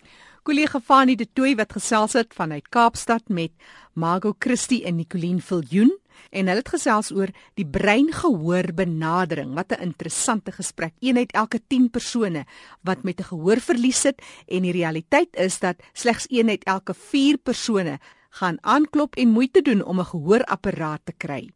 Kollega 0.48 0.80
Fanie 0.80 1.12
de 1.12 1.26
Tooi 1.28 1.50
wat 1.58 1.74
gesels 1.76 2.14
het 2.16 2.30
vanuit 2.32 2.64
Kaapstad 2.72 3.26
met 3.28 3.50
Margot 3.92 4.36
Christie 4.40 4.78
en 4.88 4.96
Nicoline 4.96 5.44
Viljoen 5.44 5.90
en 6.30 6.48
hulle 6.48 6.62
het 6.62 6.70
gesels 6.72 7.10
oor 7.12 7.28
die 7.60 7.66
brein-gehoor 7.68 8.70
benadering. 8.72 9.52
Wat 9.52 9.76
'n 9.76 9.82
interessante 9.84 10.52
gesprek. 10.52 10.94
Een 11.00 11.16
uit 11.16 11.32
elke 11.32 11.60
10 11.66 11.90
persone 11.90 12.46
wat 12.80 13.02
met 13.02 13.20
'n 13.20 13.28
gehoorverlies 13.28 14.00
sit 14.00 14.22
en 14.46 14.62
die 14.62 14.72
realiteit 14.72 15.36
is 15.36 15.58
dat 15.58 15.76
slegs 15.92 16.24
een 16.28 16.48
uit 16.48 16.64
elke 16.64 16.94
4 16.94 17.36
persone 17.36 17.98
gaan 18.30 18.56
aanklop 18.60 19.16
en 19.16 19.28
moeite 19.28 19.62
doen 19.62 19.84
om 19.84 20.00
'n 20.00 20.04
gehoorapparaat 20.04 21.00
te 21.04 21.12
kry. 21.12 21.50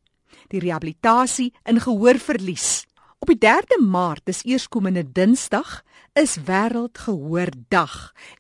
Die 0.48 0.60
rehabilitasie 0.60 1.54
in 1.64 1.80
gehoorverlies. 1.80 2.86
Op 3.22 3.30
die 3.30 3.38
3de 3.38 3.76
Maart, 3.78 4.24
dis 4.26 4.40
eerskomende 4.42 5.04
Dinsdag, 5.14 5.84
is 6.18 6.40
wêreldgehoordag 6.42 7.92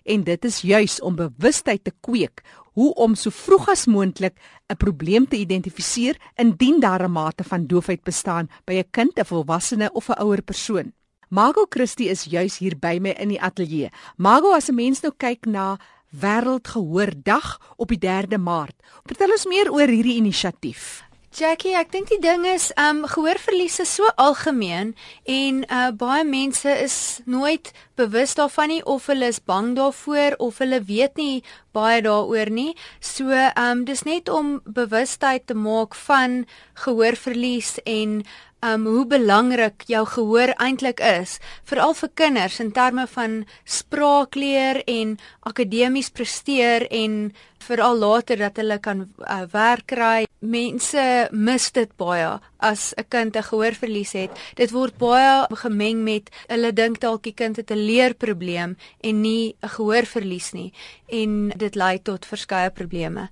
en 0.02 0.24
dit 0.26 0.48
is 0.48 0.56
juis 0.66 0.96
om 1.06 1.14
bewustheid 1.14 1.84
te 1.86 1.92
kweek 2.02 2.42
hoe 2.74 2.88
om 3.04 3.14
so 3.14 3.30
vroeg 3.30 3.68
as 3.70 3.86
moontlik 3.86 4.34
'n 4.66 4.76
probleem 4.76 5.28
te 5.28 5.38
identifiseer 5.38 6.18
indien 6.34 6.80
daar 6.80 7.04
'n 7.04 7.12
mate 7.12 7.44
van 7.44 7.66
doofheid 7.66 8.02
bestaan 8.02 8.50
by 8.64 8.72
'n 8.82 8.90
kind, 8.90 9.18
'n 9.18 9.24
volwassene 9.24 9.92
of 9.92 10.08
'n 10.08 10.18
ouer 10.18 10.42
persoon. 10.42 10.92
Margot 11.28 11.66
Christie 11.70 12.08
is 12.08 12.24
juis 12.24 12.58
hier 12.58 12.76
by 12.78 12.98
my 13.00 13.10
in 13.10 13.28
die 13.28 13.40
ateljee. 13.40 13.90
Margot, 14.16 14.54
as 14.54 14.68
'n 14.68 14.74
mens 14.74 15.00
nou 15.00 15.12
kyk 15.16 15.46
na 15.46 15.78
Wêreldgehoordag 16.10 17.60
op 17.76 17.88
die 17.88 17.98
3de 17.98 18.38
Maart, 18.38 18.82
vertel 19.04 19.30
ons 19.30 19.46
meer 19.46 19.72
oor 19.72 19.88
hierdie 19.88 20.16
inisiatief. 20.16 21.11
Jackie, 21.32 21.70
ek 21.72 21.88
dink 21.88 22.10
die 22.10 22.18
ding 22.20 22.42
is, 22.44 22.66
ehm 22.76 22.98
um, 22.98 23.06
gehoorverlies 23.08 23.78
is 23.80 23.94
so 23.96 24.10
algemeen 24.20 24.90
en 25.24 25.62
uh 25.64 25.88
baie 25.96 26.26
mense 26.28 26.68
is 26.68 26.96
nooit 27.24 27.70
bewus 27.96 28.36
daarvan 28.36 28.68
nie 28.68 28.82
of 28.84 29.06
hulle 29.08 29.30
is 29.32 29.40
bang 29.40 29.70
daarvoor 29.78 30.36
of 30.44 30.60
hulle 30.60 30.82
weet 30.90 31.16
nie 31.16 31.40
baie 31.72 32.04
daaroor 32.04 32.52
nie. 32.52 32.76
So 33.00 33.32
ehm 33.32 33.64
um, 33.64 33.84
dis 33.88 34.04
net 34.04 34.28
om 34.28 34.58
bewustheid 34.68 35.48
te 35.48 35.56
maak 35.56 35.96
van 36.04 36.42
gehoorverlies 36.84 37.78
en 37.88 38.20
um 38.62 38.84
hoe 38.86 39.06
belangrik 39.10 39.82
jou 39.90 40.04
gehoor 40.06 40.52
eintlik 40.62 41.00
is 41.02 41.38
veral 41.66 41.96
vir 41.98 42.10
kinders 42.20 42.60
in 42.62 42.70
terme 42.76 43.08
van 43.10 43.40
spraakleer 43.64 44.82
en 44.86 45.16
akademies 45.50 46.12
presteer 46.14 46.86
en 46.90 47.32
veral 47.62 47.98
later 47.98 48.36
dat 48.36 48.56
hulle 48.56 48.78
kan 48.78 49.06
uh, 49.06 49.42
werk 49.52 49.86
kry. 49.86 50.26
Mense 50.40 51.28
mis 51.30 51.70
dit 51.72 51.90
baie 51.96 52.40
as 52.58 52.92
'n 52.96 53.08
kind 53.08 53.36
'n 53.36 53.42
gehoorverlies 53.42 54.12
het. 54.12 54.30
Dit 54.54 54.70
word 54.70 54.98
baie 54.98 55.46
gemeng 55.64 56.02
met 56.02 56.30
hulle 56.48 56.72
dink 56.72 57.00
dalk 57.00 57.22
die 57.22 57.34
kind 57.34 57.56
het 57.56 57.70
'n 57.70 57.86
leerprobleem 57.86 58.76
en 59.00 59.20
nie 59.20 59.54
'n 59.62 59.68
gehoorverlies 59.68 60.52
nie 60.52 60.72
en 61.08 61.52
dit 61.56 61.74
lei 61.74 62.02
tot 62.02 62.26
verskeie 62.26 62.70
probleme. 62.70 63.30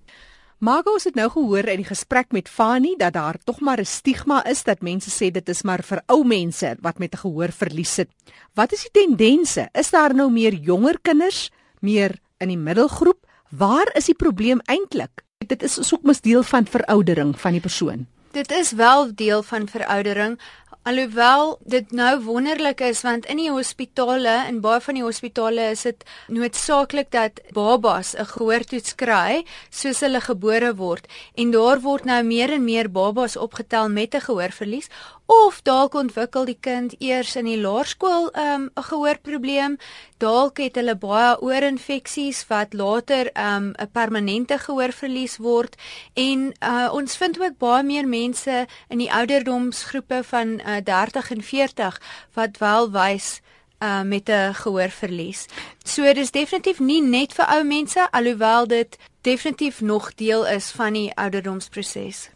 Margo 0.60 0.92
het 1.00 1.14
nou 1.16 1.30
gehoor 1.32 1.64
in 1.72 1.80
die 1.80 1.88
gesprek 1.88 2.34
met 2.36 2.48
Fani 2.48 2.90
dat 3.00 3.14
daar 3.16 3.38
tog 3.44 3.60
maar 3.60 3.80
'n 3.80 3.84
stigma 3.84 4.44
is 4.44 4.62
dat 4.62 4.82
mense 4.82 5.10
sê 5.10 5.30
dit 5.30 5.48
is 5.48 5.62
maar 5.62 5.82
vir 5.82 6.02
ou 6.06 6.24
mense 6.24 6.76
wat 6.80 6.98
met 6.98 7.14
'n 7.14 7.18
gehoor 7.18 7.52
verlies 7.52 7.94
sit. 7.94 8.08
Wat 8.54 8.72
is 8.72 8.82
die 8.82 9.06
tendense? 9.06 9.68
Is 9.72 9.90
daar 9.90 10.14
nou 10.14 10.30
meer 10.30 10.52
jonger 10.52 11.00
kinders, 11.00 11.50
meer 11.80 12.18
in 12.38 12.48
die 12.48 12.58
middelgroep? 12.58 13.19
Waar 13.50 13.90
is 13.98 14.06
die 14.06 14.14
probleem 14.14 14.60
eintlik? 14.70 15.24
Dit 15.46 15.62
is 15.66 15.92
ook 15.94 16.04
mos 16.06 16.20
deel 16.22 16.42
van 16.46 16.66
veroudering 16.70 17.34
van 17.34 17.56
die 17.56 17.60
persoon. 17.60 18.06
Dit 18.30 18.52
is 18.54 18.70
wel 18.78 19.10
deel 19.14 19.42
van 19.42 19.66
veroudering. 19.68 20.38
Alhoewel 20.82 21.58
dit 21.66 21.90
nou 21.90 22.20
wonderlik 22.22 22.80
is 22.80 23.02
want 23.02 23.26
in 23.26 23.36
die 23.36 23.50
hospitale 23.50 24.36
en 24.46 24.60
baie 24.62 24.80
van 24.80 24.94
die 24.94 25.02
hospitale 25.02 25.66
is 25.74 25.82
dit 25.82 26.06
noodsaaklik 26.28 27.10
dat 27.10 27.42
babas 27.52 28.14
'n 28.14 28.24
gehoortoets 28.24 28.94
kry 28.94 29.44
soos 29.70 30.00
hulle 30.00 30.20
gebore 30.20 30.74
word 30.74 31.10
en 31.34 31.50
daar 31.50 31.80
word 31.80 32.04
nou 32.04 32.22
meer 32.22 32.52
en 32.52 32.64
meer 32.64 32.88
babas 32.90 33.36
opgetel 33.36 33.88
met 33.88 34.14
'n 34.14 34.20
gehoorverlies 34.20 34.88
of 35.30 35.60
dalk 35.62 35.94
ontwikkel 35.94 36.44
die 36.48 36.58
kind 36.58 36.94
eers 36.98 37.36
in 37.38 37.46
die 37.46 37.58
laerskool 37.60 38.30
ehm, 38.30 38.62
'n 38.66 38.70
um, 38.74 38.84
gehoorprobleem 38.84 39.76
dalk 40.18 40.58
het 40.58 40.74
hulle 40.74 40.96
baie 40.96 41.36
oorinfeksies 41.40 42.46
wat 42.48 42.74
later 42.74 43.30
ehm, 43.32 43.70
'n 43.70 43.74
um, 43.80 43.90
permanente 43.92 44.58
gehoorverlies 44.58 45.36
word 45.36 45.76
en 46.14 46.52
uh, 46.62 46.88
ons 46.92 47.16
vind 47.16 47.38
ook 47.40 47.58
baie 47.58 47.82
meer 47.82 48.08
mense 48.08 48.66
in 48.88 48.98
die 48.98 49.12
ouderdomsgroepe 49.12 50.20
van 50.24 50.60
uh, 50.66 50.82
30 50.84 51.30
en 51.30 51.42
40 51.42 52.00
wat 52.34 52.58
wel 52.58 52.90
wys 52.90 53.40
uh 53.80 54.02
met 54.02 54.28
'n 54.28 54.54
gehoorverlies. 54.54 55.46
So 55.84 56.12
dis 56.12 56.30
definitief 56.30 56.78
nie 56.78 57.02
net 57.02 57.32
vir 57.32 57.46
ou 57.46 57.64
mense 57.64 58.10
alhoewel 58.10 58.66
dit 58.66 58.98
definitief 59.20 59.80
nog 59.80 60.14
deel 60.14 60.46
is 60.46 60.70
van 60.70 60.92
die 60.92 61.14
ouderdomsproses. 61.14 62.30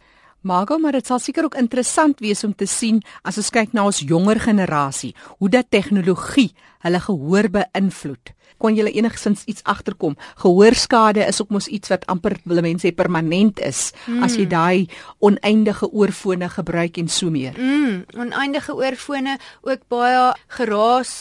Margo, 0.45 0.77
maar 0.77 0.93
dit 0.93 1.07
sal 1.09 1.17
seker 1.19 1.47
ook 1.47 1.55
interessant 1.57 2.19
wees 2.21 2.43
om 2.45 2.51
te 2.53 2.67
sien 2.69 2.99
as 3.25 3.39
ons 3.41 3.49
kyk 3.49 3.71
na 3.73 3.87
ons 3.89 4.03
jonger 4.05 4.37
generasie, 4.43 5.15
hoe 5.41 5.49
dat 5.49 5.71
tegnologie 5.73 6.51
hulle 6.85 7.01
gehoor 7.01 7.49
beïnvloed. 7.49 8.34
Kon 8.57 8.75
jy 8.75 8.87
enigsins 8.95 9.43
iets 9.45 9.63
agterkom? 9.63 10.17
Gehoorskade 10.43 11.25
is 11.27 11.41
ook 11.41 11.49
mos 11.49 11.67
iets 11.67 11.89
wat 11.89 12.05
amper 12.11 12.37
wil 12.43 12.61
mense 12.61 12.85
sê 12.85 12.91
permanent 12.95 13.59
is 13.59 13.91
mm. 14.05 14.23
as 14.23 14.35
jy 14.37 14.45
daai 14.49 14.87
oneindige 15.19 15.89
oorfone 15.91 16.49
gebruik 16.49 16.99
en 17.01 17.09
so 17.09 17.31
meer. 17.33 17.57
Mm, 17.57 18.05
oneindige 18.17 18.75
oorfone 18.75 19.39
ook 19.65 19.87
baie 19.91 20.33
geraas 20.47 21.15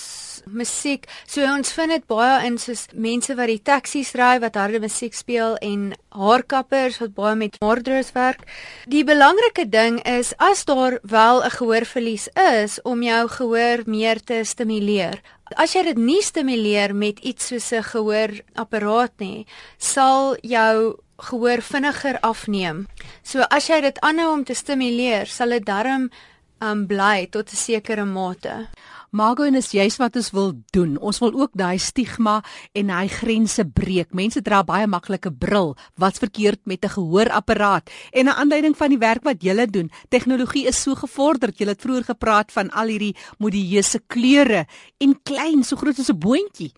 musiek. 0.50 1.06
So 1.26 1.44
ons 1.46 1.72
vind 1.76 1.94
dit 1.94 2.06
baie 2.10 2.46
in 2.48 2.58
soos 2.60 2.86
mense 2.92 3.34
wat 3.38 3.50
die 3.50 3.60
taksies 3.62 4.12
ry 4.18 4.36
wat 4.42 4.58
harde 4.58 4.80
musiek 4.82 5.14
speel 5.16 5.56
en 5.64 5.92
haarkappers 6.14 6.98
wat 7.02 7.14
baie 7.16 7.36
met 7.38 7.58
haardroos 7.62 8.12
werk. 8.16 8.44
Die 8.90 9.04
belangrike 9.06 9.66
ding 9.70 10.00
is 10.08 10.34
as 10.38 10.64
daar 10.64 10.98
wel 11.02 11.42
'n 11.44 11.50
gehoorverlies 11.50 12.28
is 12.34 12.82
om 12.82 13.02
jou 13.02 13.28
gehoor 13.28 13.82
meer 13.86 14.20
te 14.20 14.44
stimuleer. 14.44 15.20
As 15.56 15.74
jy 15.74 15.84
dit 15.84 15.98
nie 15.98 16.22
stimuleer 16.22 16.94
met 16.94 17.18
iets 17.20 17.46
soos 17.46 17.72
'n 17.72 17.82
gehoorapparaat 17.82 19.12
nie, 19.18 19.46
sal 19.78 20.36
jou 20.42 20.98
gehoor 21.18 21.62
vinniger 21.62 22.18
afneem. 22.20 22.86
So 23.22 23.40
as 23.50 23.68
jy 23.68 23.80
dit 23.80 24.00
aanhou 24.00 24.32
om 24.32 24.44
te 24.44 24.54
stimuleer, 24.54 25.26
sal 25.26 25.48
dit 25.48 25.64
darm 25.64 26.10
um 26.60 26.86
bly 26.86 27.26
tot 27.30 27.52
'n 27.52 27.56
sekere 27.56 28.04
mate. 28.04 28.68
Margo 29.14 29.44
en 29.46 29.54
is 29.54 29.70
juist 29.70 30.00
wat 30.02 30.16
ons 30.18 30.32
wil 30.34 30.48
doen. 30.74 30.96
Ons 30.98 31.20
wil 31.22 31.36
ook 31.38 31.52
daai 31.54 31.78
stigma 31.78 32.40
en 32.74 32.88
daai 32.90 33.06
grense 33.12 33.62
breek. 33.62 34.08
Mense 34.10 34.40
dra 34.42 34.64
baie 34.66 34.88
maklike 34.90 35.30
bril. 35.30 35.76
Wat's 36.02 36.18
verkeerd 36.18 36.58
met 36.66 36.82
'n 36.82 36.94
gehoorapparaat? 36.96 37.90
En 38.10 38.26
'n 38.26 38.34
aanduiding 38.34 38.76
van 38.76 38.88
die 38.88 38.98
werk 38.98 39.22
wat 39.22 39.42
julle 39.42 39.66
doen. 39.66 39.90
Tegnologie 40.08 40.66
is 40.66 40.82
so 40.82 40.94
gevorderd. 40.94 41.58
Julle 41.58 41.70
het 41.70 41.80
vroeër 41.80 42.04
gepraat 42.04 42.52
van 42.52 42.70
al 42.70 42.86
hierdie 42.86 43.16
modieuse 43.38 44.00
kleure 44.06 44.66
en 44.98 45.22
klein, 45.22 45.62
so 45.62 45.76
groot 45.76 45.94
soos 45.94 46.10
'n 46.10 46.18
boontjie. 46.18 46.72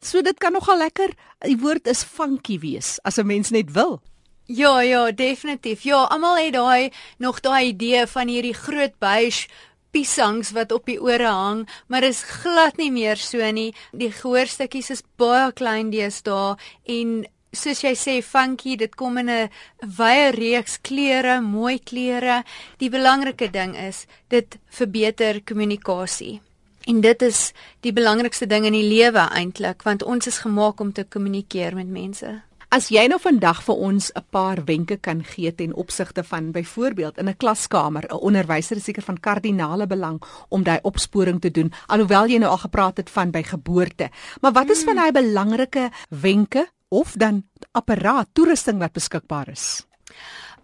So 0.00 0.22
dit 0.22 0.38
kan 0.38 0.52
nogal 0.52 0.78
lekker. 0.78 1.10
Die 1.38 1.58
woord 1.58 1.86
is 1.86 2.02
funky 2.02 2.58
wees 2.58 2.98
as 3.02 3.18
'n 3.18 3.26
mens 3.26 3.50
net 3.50 3.72
wil. 3.72 4.00
Ja, 4.46 4.80
ja, 4.80 5.12
definitief. 5.12 5.82
Ja, 5.82 6.02
almal 6.04 6.36
het 6.36 6.52
daai 6.52 6.90
nog 7.18 7.40
daai 7.40 7.66
idee 7.66 8.06
van 8.06 8.28
hierdie 8.28 8.54
groot 8.54 8.98
beige 8.98 9.48
piesangs 9.92 10.52
wat 10.56 10.72
op 10.72 10.86
die 10.88 10.98
ore 11.00 11.28
hang, 11.28 11.66
maar 11.88 12.02
is 12.02 12.24
glad 12.42 12.78
nie 12.80 12.90
meer 12.90 13.20
so 13.20 13.50
nie. 13.52 13.72
Die 13.92 14.10
gehoorstukkies 14.10 14.90
is 14.90 15.04
baie 15.20 15.52
klein 15.52 15.92
deesdae 15.92 16.56
en 16.96 17.22
soos 17.52 17.82
jy 17.84 17.92
sê 17.98 18.14
funky, 18.24 18.76
dit 18.80 18.94
kom 18.96 19.18
in 19.18 19.28
'n 19.28 19.50
wye 19.98 20.30
reeks 20.32 20.78
kleure, 20.80 21.40
mooi 21.40 21.78
kleure. 21.78 22.44
Die 22.78 22.88
belangrike 22.88 23.50
ding 23.50 23.76
is 23.76 24.06
dit 24.28 24.58
verbeter 24.70 25.40
kommunikasie. 25.44 26.40
En 26.86 27.00
dit 27.00 27.22
is 27.22 27.52
die 27.80 27.92
belangrikste 27.92 28.46
ding 28.46 28.64
in 28.64 28.72
die 28.72 28.88
lewe 28.88 29.28
eintlik, 29.30 29.82
want 29.82 30.02
ons 30.02 30.26
is 30.26 30.38
gemaak 30.38 30.80
om 30.80 30.92
te 30.92 31.04
kommunikeer 31.04 31.74
met 31.74 31.86
mense. 31.86 32.42
As 32.72 32.86
jy 32.88 33.02
nou 33.04 33.18
vandag 33.20 33.58
vir 33.66 33.80
ons 33.84 34.06
'n 34.16 34.24
paar 34.32 34.64
wenke 34.64 34.96
kan 34.96 35.20
gee 35.22 35.52
ten 35.54 35.74
opsigte 35.74 36.24
van 36.24 36.52
byvoorbeeld 36.52 37.18
in 37.18 37.28
'n 37.28 37.36
klaskamer, 37.36 38.04
'n 38.08 38.16
onderwyser 38.16 38.76
is 38.76 38.84
seker 38.84 39.02
van 39.02 39.20
kardinale 39.20 39.86
belang 39.86 40.22
om 40.48 40.62
daai 40.62 40.78
opsporing 40.82 41.40
te 41.40 41.50
doen, 41.50 41.72
alhoewel 41.86 42.26
jy 42.26 42.38
nou 42.38 42.50
al 42.50 42.58
gepraat 42.58 42.96
het 42.96 43.10
van 43.10 43.30
by 43.30 43.42
geboorte. 43.42 44.10
Maar 44.40 44.52
wat 44.52 44.70
is 44.70 44.82
hmm. 44.82 44.86
van 44.86 44.96
daai 44.96 45.12
belangrike 45.12 45.90
wenke 46.08 46.70
of 46.88 47.12
dan 47.12 47.44
apparaat 47.72 48.28
toerusting 48.32 48.78
wat 48.78 48.92
beskikbaar 48.92 49.48
is? 49.48 49.86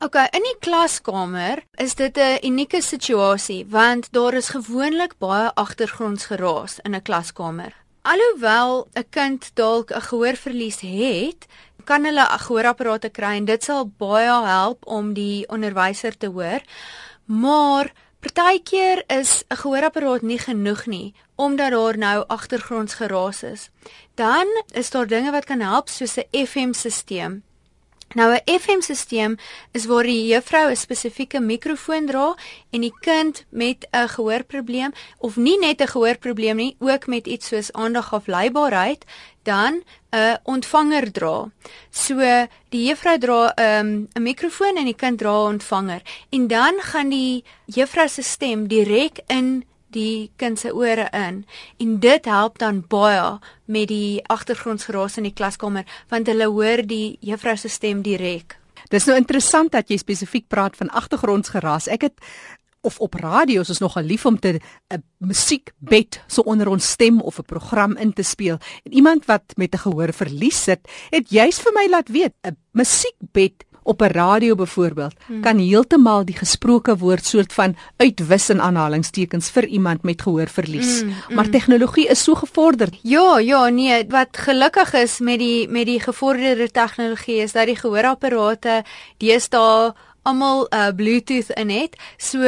Okay, 0.00 0.28
in 0.30 0.42
die 0.42 0.56
klaskamer 0.60 1.62
is 1.76 1.94
dit 1.94 2.16
'n 2.16 2.46
unieke 2.46 2.82
situasie 2.82 3.66
want 3.68 4.12
daar 4.12 4.34
is 4.34 4.48
gewoonlik 4.48 5.18
baie 5.18 5.54
agtergrondsgeraas 5.54 6.78
in 6.82 6.94
'n 6.94 7.02
klaskamer. 7.02 7.74
Alhoewel 8.02 8.88
'n 8.94 9.04
kind 9.10 9.50
dalk 9.54 9.90
'n 9.90 10.00
gehoorverlies 10.00 10.80
het, 10.80 11.46
kan 11.88 12.04
hulle 12.04 12.26
gehoorapparate 12.44 13.08
kry 13.16 13.38
en 13.38 13.48
dit 13.48 13.64
sal 13.64 13.86
baie 14.00 14.36
help 14.44 14.84
om 14.86 15.14
die 15.16 15.46
onderwyser 15.48 16.16
te 16.16 16.28
hoor. 16.34 16.60
Maar 17.24 17.92
partykeer 18.20 19.04
is 19.06 19.44
'n 19.48 19.56
gehoorapparaat 19.62 20.22
nie 20.22 20.38
genoeg 20.38 20.86
nie 20.86 21.14
omdat 21.36 21.70
daar 21.70 21.98
nou 21.98 22.24
agtergrondsgeraas 22.26 23.42
is. 23.42 23.70
Dan 24.14 24.46
is 24.72 24.90
daar 24.90 25.06
dinge 25.06 25.30
wat 25.30 25.44
kan 25.44 25.60
help 25.60 25.88
soos 25.88 26.16
'n 26.16 26.46
FM-stelsel. 26.46 27.47
Nou 28.14 28.32
'n 28.32 28.58
FM-stelsel 28.60 29.36
is 29.72 29.84
waar 29.84 30.02
die 30.02 30.26
juffrou 30.26 30.70
'n 30.70 30.76
spesifieke 30.76 31.40
mikrofoon 31.40 32.06
dra 32.06 32.36
en 32.70 32.80
die 32.80 32.94
kind 33.00 33.44
met 33.50 33.86
'n 33.92 34.08
gehoorprobleem 34.08 34.92
of 35.18 35.36
nie 35.36 35.58
net 35.58 35.80
'n 35.80 35.86
gehoorprobleem 35.86 36.56
nie, 36.56 36.76
ook 36.78 37.06
met 37.06 37.26
iets 37.26 37.46
soos 37.46 37.72
aandagafleibaarheid, 37.72 39.04
dan 39.42 39.82
'n 40.10 40.38
ontvanger 40.44 41.12
dra. 41.12 41.50
So 41.90 42.16
die 42.68 42.86
juffrou 42.88 43.18
dra 43.18 43.52
'n 43.56 43.62
um, 43.62 44.08
'n 44.14 44.22
mikrofoon 44.22 44.76
en 44.76 44.84
die 44.84 44.96
kind 44.96 45.18
dra 45.18 45.44
'n 45.44 45.52
ontvanger 45.52 46.02
en 46.30 46.46
dan 46.46 46.74
gaan 46.80 47.08
die 47.08 47.44
juffrou 47.64 48.08
se 48.08 48.22
stem 48.22 48.68
direk 48.68 49.20
in 49.26 49.64
die 49.90 50.30
kind 50.36 50.58
se 50.58 50.72
ore 50.74 51.08
in 51.12 51.44
en 51.78 51.98
dit 52.00 52.24
help 52.24 52.58
dan 52.58 52.84
baie 52.88 53.38
met 53.64 53.88
die 53.88 54.20
agtergrondsgeraas 54.26 55.16
in 55.16 55.28
die 55.28 55.34
klaskamer 55.34 55.84
want 56.08 56.26
hulle 56.26 56.46
hoor 56.46 56.82
die 56.86 57.18
juffrou 57.20 57.56
se 57.56 57.68
stem 57.68 58.02
direk. 58.02 58.58
Dis 58.88 59.04
nou 59.04 59.16
interessant 59.16 59.72
dat 59.72 59.90
jy 59.90 59.98
spesifiek 60.00 60.48
praat 60.48 60.76
van 60.76 60.88
agtergrondsgeraas. 60.88 61.88
Ek 61.88 62.02
het 62.02 62.16
of 62.80 62.98
op 63.02 63.14
radio 63.18 63.60
is 63.60 63.82
nogal 63.82 64.06
lief 64.06 64.24
om 64.26 64.38
te 64.38 64.60
'n 64.88 65.02
musiekbed 65.18 66.22
so 66.26 66.42
onder 66.42 66.68
ons 66.68 66.90
stem 66.90 67.20
of 67.20 67.38
'n 67.38 67.42
program 67.42 67.96
in 67.96 68.12
te 68.12 68.22
speel. 68.22 68.58
En 68.84 68.92
iemand 68.92 69.24
wat 69.24 69.42
met 69.56 69.74
'n 69.74 69.78
gehoor 69.78 70.12
verlies 70.12 70.62
sit, 70.62 70.80
het 71.10 71.30
juis 71.30 71.58
vir 71.58 71.72
my 71.72 71.86
laat 71.90 72.08
weet, 72.08 72.34
'n 72.42 72.56
musiekbed 72.72 73.64
op 73.82 74.02
'n 74.02 74.12
radio 74.12 74.54
byvoorbeeld 74.54 75.14
hmm. 75.26 75.40
kan 75.40 75.58
heeltemal 75.58 76.24
die 76.24 76.36
gesproke 76.36 76.96
woord 76.96 77.24
soort 77.24 77.52
van 77.52 77.76
uitwis 77.96 78.50
in 78.50 78.60
aanhalingstekens 78.60 79.50
vir 79.50 79.64
iemand 79.66 80.02
met 80.02 80.22
gehoorverlies. 80.22 81.00
Hmm. 81.00 81.12
Hmm. 81.26 81.34
Maar 81.34 81.48
tegnologie 81.48 82.06
is 82.06 82.22
so 82.22 82.34
gevorderd. 82.34 82.98
Ja, 83.02 83.38
ja, 83.38 83.68
nee, 83.68 84.04
wat 84.08 84.28
gelukkig 84.32 84.92
is 84.94 85.18
met 85.18 85.38
die 85.38 85.68
met 85.68 85.86
die 85.86 86.00
gevorderde 86.00 86.70
tegnologie 86.70 87.36
is 87.42 87.52
dat 87.52 87.66
die 87.66 87.76
gehoorapparate 87.76 88.84
deesdae 89.16 89.94
almal 90.28 90.66
'n 90.68 90.76
uh, 90.76 90.88
Bluetooth 90.96 91.50
in 91.50 91.70
het. 91.70 91.96
So 92.16 92.38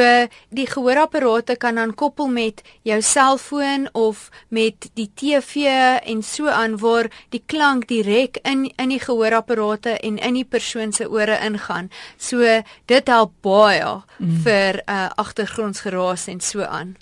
die 0.49 0.67
gehoorapparate 0.67 1.55
kan 1.55 1.75
dan 1.75 1.93
koppel 1.93 2.27
met 2.27 2.61
jou 2.81 3.01
selfoon 3.01 3.89
of 3.91 4.29
met 4.47 4.89
die 4.93 5.11
TV 5.15 5.55
en 6.03 6.23
so 6.23 6.47
aan 6.47 6.77
waar 6.77 7.11
die 7.29 7.43
klank 7.45 7.87
direk 7.87 8.37
in 8.43 8.71
in 8.75 8.89
die 8.89 8.99
gehoorapparate 8.99 9.89
en 9.89 10.17
in 10.17 10.33
die 10.33 10.45
persoon 10.45 10.93
se 10.93 11.09
ore 11.09 11.39
ingaan. 11.39 11.89
So 12.17 12.61
dit 12.85 13.07
help 13.07 13.31
baie 13.41 14.01
mm. 14.17 14.41
vir 14.43 14.81
uh, 14.85 15.09
agtergrondsgeraas 15.15 16.27
en 16.27 16.39
so 16.39 16.61
aan. 16.61 16.95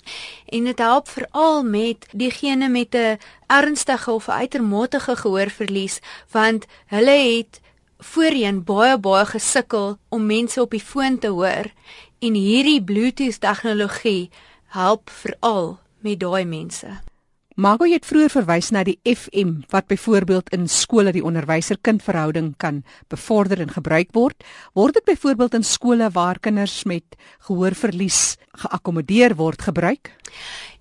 En 0.46 0.64
dit 0.64 0.78
help 0.78 1.08
veral 1.08 1.62
met 1.62 2.06
diegene 2.12 2.68
met 2.68 2.94
'n 2.94 3.18
ernstige 3.46 4.10
of 4.10 4.28
uitermate 4.28 5.00
gehoorverlies 5.00 6.00
want 6.30 6.66
hulle 6.86 7.36
het 7.36 7.60
voorheen 8.00 8.62
baie 8.64 8.96
baie 8.98 9.26
gesukkel 9.26 9.98
om 10.08 10.26
mense 10.26 10.60
op 10.60 10.70
die 10.70 10.82
foon 10.82 11.18
te 11.18 11.28
hoor 11.28 11.70
en 12.20 12.34
hierdie 12.34 12.80
Bluetooth 12.84 13.40
tegnologie 13.40 14.30
help 14.74 15.10
veral 15.10 15.78
met 16.00 16.20
daai 16.20 16.44
mense. 16.44 16.98
Mago 17.60 17.84
het 17.84 18.06
vroeër 18.08 18.30
verwys 18.32 18.70
na 18.72 18.80
die 18.86 18.96
FM 19.04 19.66
wat 19.68 19.88
byvoorbeeld 19.90 20.52
in 20.56 20.68
skole 20.70 21.12
die 21.12 21.24
onderwyser-kind-verhouding 21.26 22.54
kan 22.56 22.78
bevorder 23.12 23.60
en 23.60 23.74
gebruik 23.74 24.14
word. 24.16 24.46
Word 24.72 24.96
dit 24.96 25.04
byvoorbeeld 25.04 25.58
in 25.58 25.66
skole 25.66 26.08
waar 26.14 26.40
kinders 26.40 26.84
met 26.88 27.18
gehoorverlies 27.50 28.38
geakkommodeer 28.64 29.36
word 29.36 29.66
gebruik? 29.68 30.12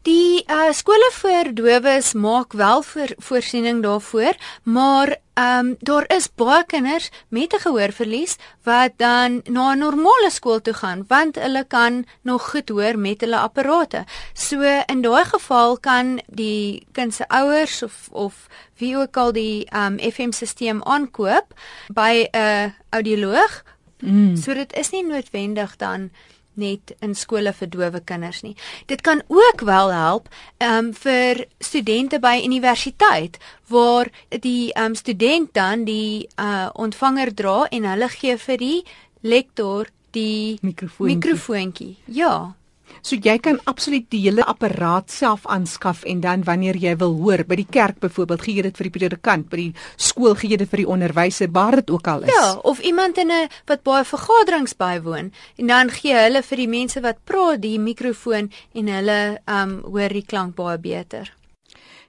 Die 0.07 0.45
uh, 0.47 0.69
skole 0.71 1.09
vir 1.11 1.49
dowes 1.51 2.13
maak 2.15 2.53
wel 2.55 2.83
vir 2.87 3.11
voorsiening 3.19 3.81
daarvoor, 3.83 4.37
maar 4.63 5.17
ehm 5.39 5.59
um, 5.59 5.75
daar 5.79 6.05
is 6.11 6.27
baie 6.35 6.63
kinders 6.67 7.09
met 7.29 7.53
'n 7.53 7.59
gehoorverlies 7.59 8.35
wat 8.63 8.91
dan 8.97 9.41
na 9.45 9.73
'n 9.73 9.79
normale 9.79 10.29
skool 10.31 10.61
toe 10.61 10.73
gaan 10.73 11.05
want 11.07 11.35
hulle 11.35 11.63
kan 11.67 12.05
nog 12.21 12.49
goed 12.51 12.69
hoor 12.69 12.97
met 12.97 13.21
hulle 13.21 13.37
apparate. 13.37 14.03
So 14.33 14.61
in 14.87 15.01
daai 15.01 15.25
geval 15.25 15.77
kan 15.79 16.21
die 16.27 16.87
kind 16.91 17.13
se 17.13 17.27
ouers 17.27 17.83
of 17.83 18.07
of 18.11 18.47
wie 18.77 18.97
ook 18.97 19.17
al 19.17 19.31
die 19.31 19.65
ehm 19.65 19.99
um, 19.99 20.11
FM-stelsel 20.11 20.83
aankoop 20.83 21.47
by 21.93 22.27
'n 22.31 22.73
audioloog. 22.89 23.63
Mm. 23.99 24.35
So 24.35 24.53
dit 24.53 24.73
is 24.73 24.89
nie 24.89 25.05
noodwendig 25.05 25.75
dan 25.75 26.11
net 26.59 26.93
in 27.05 27.15
skole 27.15 27.53
vir 27.55 27.71
dowe 27.71 28.01
kinders 28.05 28.43
nie. 28.45 28.55
Dit 28.87 29.01
kan 29.01 29.23
ook 29.27 29.63
wel 29.67 29.93
help 29.93 30.29
um 30.63 30.91
vir 30.93 31.45
studente 31.59 32.19
by 32.19 32.39
universiteit 32.45 33.39
waar 33.69 34.11
die 34.29 34.71
um 34.75 34.95
student 34.95 35.53
dan 35.53 35.85
die 35.87 36.27
uh 36.37 36.69
ontvanger 36.73 37.33
dra 37.33 37.65
en 37.71 37.87
hulle 37.89 38.09
gee 38.09 38.37
vir 38.37 38.57
die 38.57 38.83
lektor 39.21 39.89
die 40.11 40.57
mikrofoontjie. 40.61 41.97
Ja. 42.05 42.58
So 43.01 43.15
jy 43.15 43.37
kan 43.39 43.59
absoluut 43.69 44.07
die 44.11 44.21
hele 44.25 44.43
apparaat 44.43 45.11
self 45.11 45.45
aanskaf 45.47 46.03
en 46.03 46.21
dan 46.21 46.43
wanneer 46.47 46.77
jy 46.77 46.95
wil 46.99 47.15
hoor 47.21 47.45
by 47.47 47.59
die 47.61 47.67
kerk 47.69 47.99
byvoorbeeld 48.03 48.43
gee 48.43 48.57
jy 48.59 48.65
dit 48.67 48.77
vir 48.77 48.89
die 48.89 48.95
predikant, 48.97 49.49
by 49.49 49.57
die 49.61 49.73
skool 49.95 50.35
gee 50.39 50.53
jy 50.53 50.59
dit 50.63 50.69
vir 50.69 50.83
die 50.83 50.89
onderwyser, 50.89 51.51
waar 51.55 51.79
dit 51.79 51.89
ook 51.95 52.07
al 52.07 52.27
is. 52.27 52.33
Ja, 52.33 52.53
of 52.63 52.79
iemand 52.79 53.17
in 53.17 53.31
'n 53.31 53.49
wat 53.67 53.83
baie 53.83 54.03
vergaderings 54.03 54.75
bywoon 54.75 55.31
en 55.57 55.67
dan 55.67 55.89
gee 55.89 56.13
hulle 56.13 56.43
vir 56.43 56.57
die 56.57 56.67
mense 56.67 57.01
wat 57.01 57.23
praat 57.23 57.61
die 57.61 57.79
mikrofoon 57.79 58.51
en 58.73 58.87
hulle 58.87 59.39
um 59.47 59.81
hoor 59.83 60.09
die 60.09 60.25
klank 60.25 60.55
baie 60.55 60.77
beter. 60.77 61.33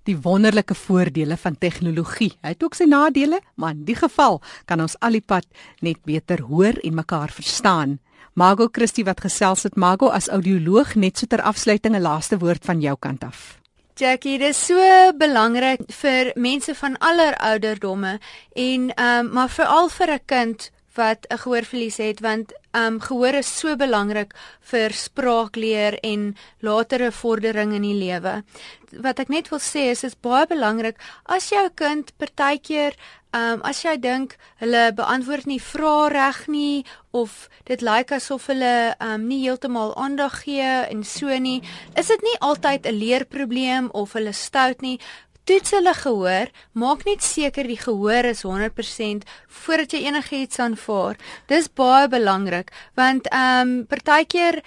Die 0.08 0.16
wonderlike 0.16 0.74
voordele 0.74 1.36
van 1.36 1.58
tegnologie. 1.58 2.32
Hy 2.42 2.48
het 2.54 2.62
ook 2.64 2.74
sy 2.74 2.84
nadele, 2.88 3.40
maar 3.54 3.70
in 3.76 3.84
die 3.84 3.98
geval 3.98 4.40
kan 4.64 4.80
ons 4.80 4.96
al 5.00 5.12
die 5.12 5.24
pad 5.26 5.46
net 5.80 6.00
beter 6.08 6.40
hoor 6.48 6.78
en 6.82 6.94
mekaar 6.94 7.30
verstaan. 7.30 7.98
Margo 8.34 8.68
Christie 8.72 9.04
wat 9.04 9.20
gesels 9.20 9.62
het 9.62 9.76
Margo 9.76 10.08
as 10.08 10.28
audioloog 10.28 10.94
net 10.94 11.18
so 11.18 11.26
ter 11.26 11.42
afsluiting 11.42 11.96
'n 11.96 12.02
laaste 12.02 12.38
woord 12.38 12.64
van 12.64 12.80
jou 12.80 12.96
kant 12.98 13.24
af. 13.24 13.58
Jackie, 13.94 14.38
dit 14.38 14.48
is 14.48 14.66
so 14.66 15.12
belangrik 15.18 15.80
vir 15.92 16.32
mense 16.34 16.74
van 16.74 16.98
aller 16.98 17.36
ouderdomme 17.36 18.18
en 18.52 18.94
ehm 18.94 19.26
um, 19.26 19.32
maar 19.32 19.50
veral 19.50 19.88
vir 19.88 20.10
'n 20.12 20.24
kind 20.26 20.70
wat 21.00 21.26
'n 21.30 21.42
gehoorverlies 21.44 21.96
het 21.96 22.20
want 22.20 22.52
um, 22.72 23.00
gehoor 23.00 23.34
is 23.34 23.58
so 23.58 23.76
belangrik 23.76 24.34
vir 24.60 24.92
spraakleer 24.92 25.98
en 26.02 26.36
latere 26.60 27.10
vordering 27.12 27.72
in 27.72 27.82
die 27.82 27.98
lewe. 27.98 28.42
Wat 28.90 29.18
ek 29.18 29.28
net 29.28 29.48
wil 29.48 29.62
sê 29.62 29.90
is 29.90 30.00
dit 30.00 30.20
baie 30.22 30.46
belangrik 30.46 30.96
as 31.24 31.50
jou 31.50 31.68
kind 31.74 32.12
partykeer 32.18 32.94
um, 33.32 33.62
as 33.66 33.82
jy 33.84 33.96
dink 34.02 34.36
hulle 34.62 34.90
beantwoord 34.96 35.46
nie 35.50 35.60
vrae 35.62 36.10
reg 36.12 36.42
nie 36.50 36.84
of 37.16 37.48
dit 37.68 37.82
lyk 37.82 38.12
asof 38.16 38.48
hulle 38.50 38.94
um, 39.02 39.26
nie 39.28 39.42
heeltemal 39.44 39.94
aandag 39.98 40.42
gee 40.44 40.70
en 40.90 41.04
so 41.04 41.38
nie, 41.38 41.60
is 41.98 42.10
dit 42.12 42.22
nie 42.26 42.36
altyd 42.40 42.86
'n 42.86 42.98
leerprobleem 43.02 43.90
of 43.92 44.14
hulle 44.18 44.32
stout 44.32 44.82
nie. 44.82 44.98
Toets 45.50 45.72
hulle 45.74 45.90
gehoor, 45.98 46.50
maak 46.78 47.00
net 47.08 47.24
seker 47.26 47.66
die 47.66 47.78
gehoor 47.80 48.28
is 48.28 48.44
100% 48.46 49.24
voordat 49.64 49.96
jy 49.96 50.04
enigiets 50.06 50.60
aanvaar. 50.62 51.18
Dis 51.50 51.66
baie 51.66 52.06
belangrik 52.12 52.70
want 52.94 53.26
ehm 53.34 53.72
um, 53.72 53.72
partykeer 53.90 54.60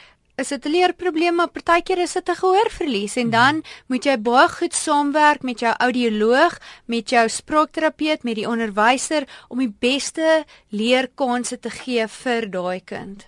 is 0.44 0.52
dit 0.52 0.66
'n 0.66 0.74
leerprobleem 0.76 1.40
maar 1.40 1.56
partykeer 1.56 2.04
is 2.04 2.18
dit 2.20 2.28
'n 2.28 2.36
gehoorverlies 2.36 3.16
en 3.16 3.30
dan 3.30 3.64
moet 3.88 4.04
jy 4.04 4.18
baie 4.18 4.50
goed 4.50 4.76
saamwerk 4.76 5.42
met 5.42 5.60
jou 5.60 5.72
audioloog, 5.72 6.60
met 6.86 7.10
jou 7.10 7.30
spraakterapeut, 7.30 8.24
met 8.24 8.36
die 8.36 8.50
onderwyser 8.50 9.24
om 9.48 9.60
die 9.60 9.74
beste 9.80 10.44
leerkanse 10.70 11.60
te 11.60 11.70
gee 11.70 12.08
vir 12.08 12.50
daai 12.50 12.82
kind. 12.84 13.28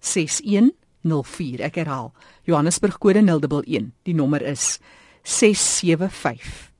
6104. 0.00 0.77
Ek 1.04 1.74
herhaal. 1.74 2.12
Johannesburg 2.44 2.98
kode 2.98 3.22
011. 3.22 3.92
Die 4.04 4.14
nommer 4.14 4.42
is 4.42 4.78
675 5.22 6.70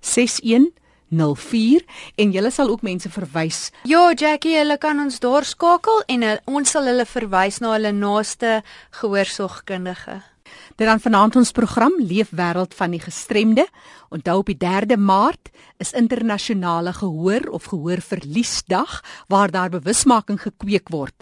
6104 0.00 1.84
en 2.16 2.32
jy 2.32 2.50
sal 2.50 2.70
ook 2.70 2.82
mense 2.82 3.10
verwys. 3.10 3.70
Ja, 3.84 4.12
Jackie, 4.14 4.56
hulle 4.56 4.78
kan 4.78 5.00
ons 5.00 5.20
daar 5.20 5.44
skakel 5.44 6.02
en 6.08 6.22
hulle, 6.22 6.40
ons 6.46 6.70
sal 6.70 6.88
hulle 6.88 7.04
verwys 7.04 7.60
na 7.60 7.74
hulle 7.74 7.92
naaste 7.92 8.62
gehoorsorgkundige. 9.00 10.20
Dit 10.76 10.88
dan 10.88 11.02
vanaand 11.02 11.36
ons 11.36 11.52
program 11.54 11.94
Leefwêreld 12.00 12.74
van 12.74 12.94
die 12.94 13.02
gestremde. 13.02 13.66
Onthou 14.10 14.40
op 14.40 14.48
die 14.50 14.58
3de 14.58 14.96
Maart 14.98 15.52
is 15.78 15.92
internasionale 15.92 16.92
gehoor 16.96 17.46
of 17.54 17.68
gehoorverliesdag 17.70 18.96
waar 19.28 19.50
daar 19.50 19.70
bewusmaking 19.70 20.40
gekweek 20.42 20.90
word. 20.90 21.14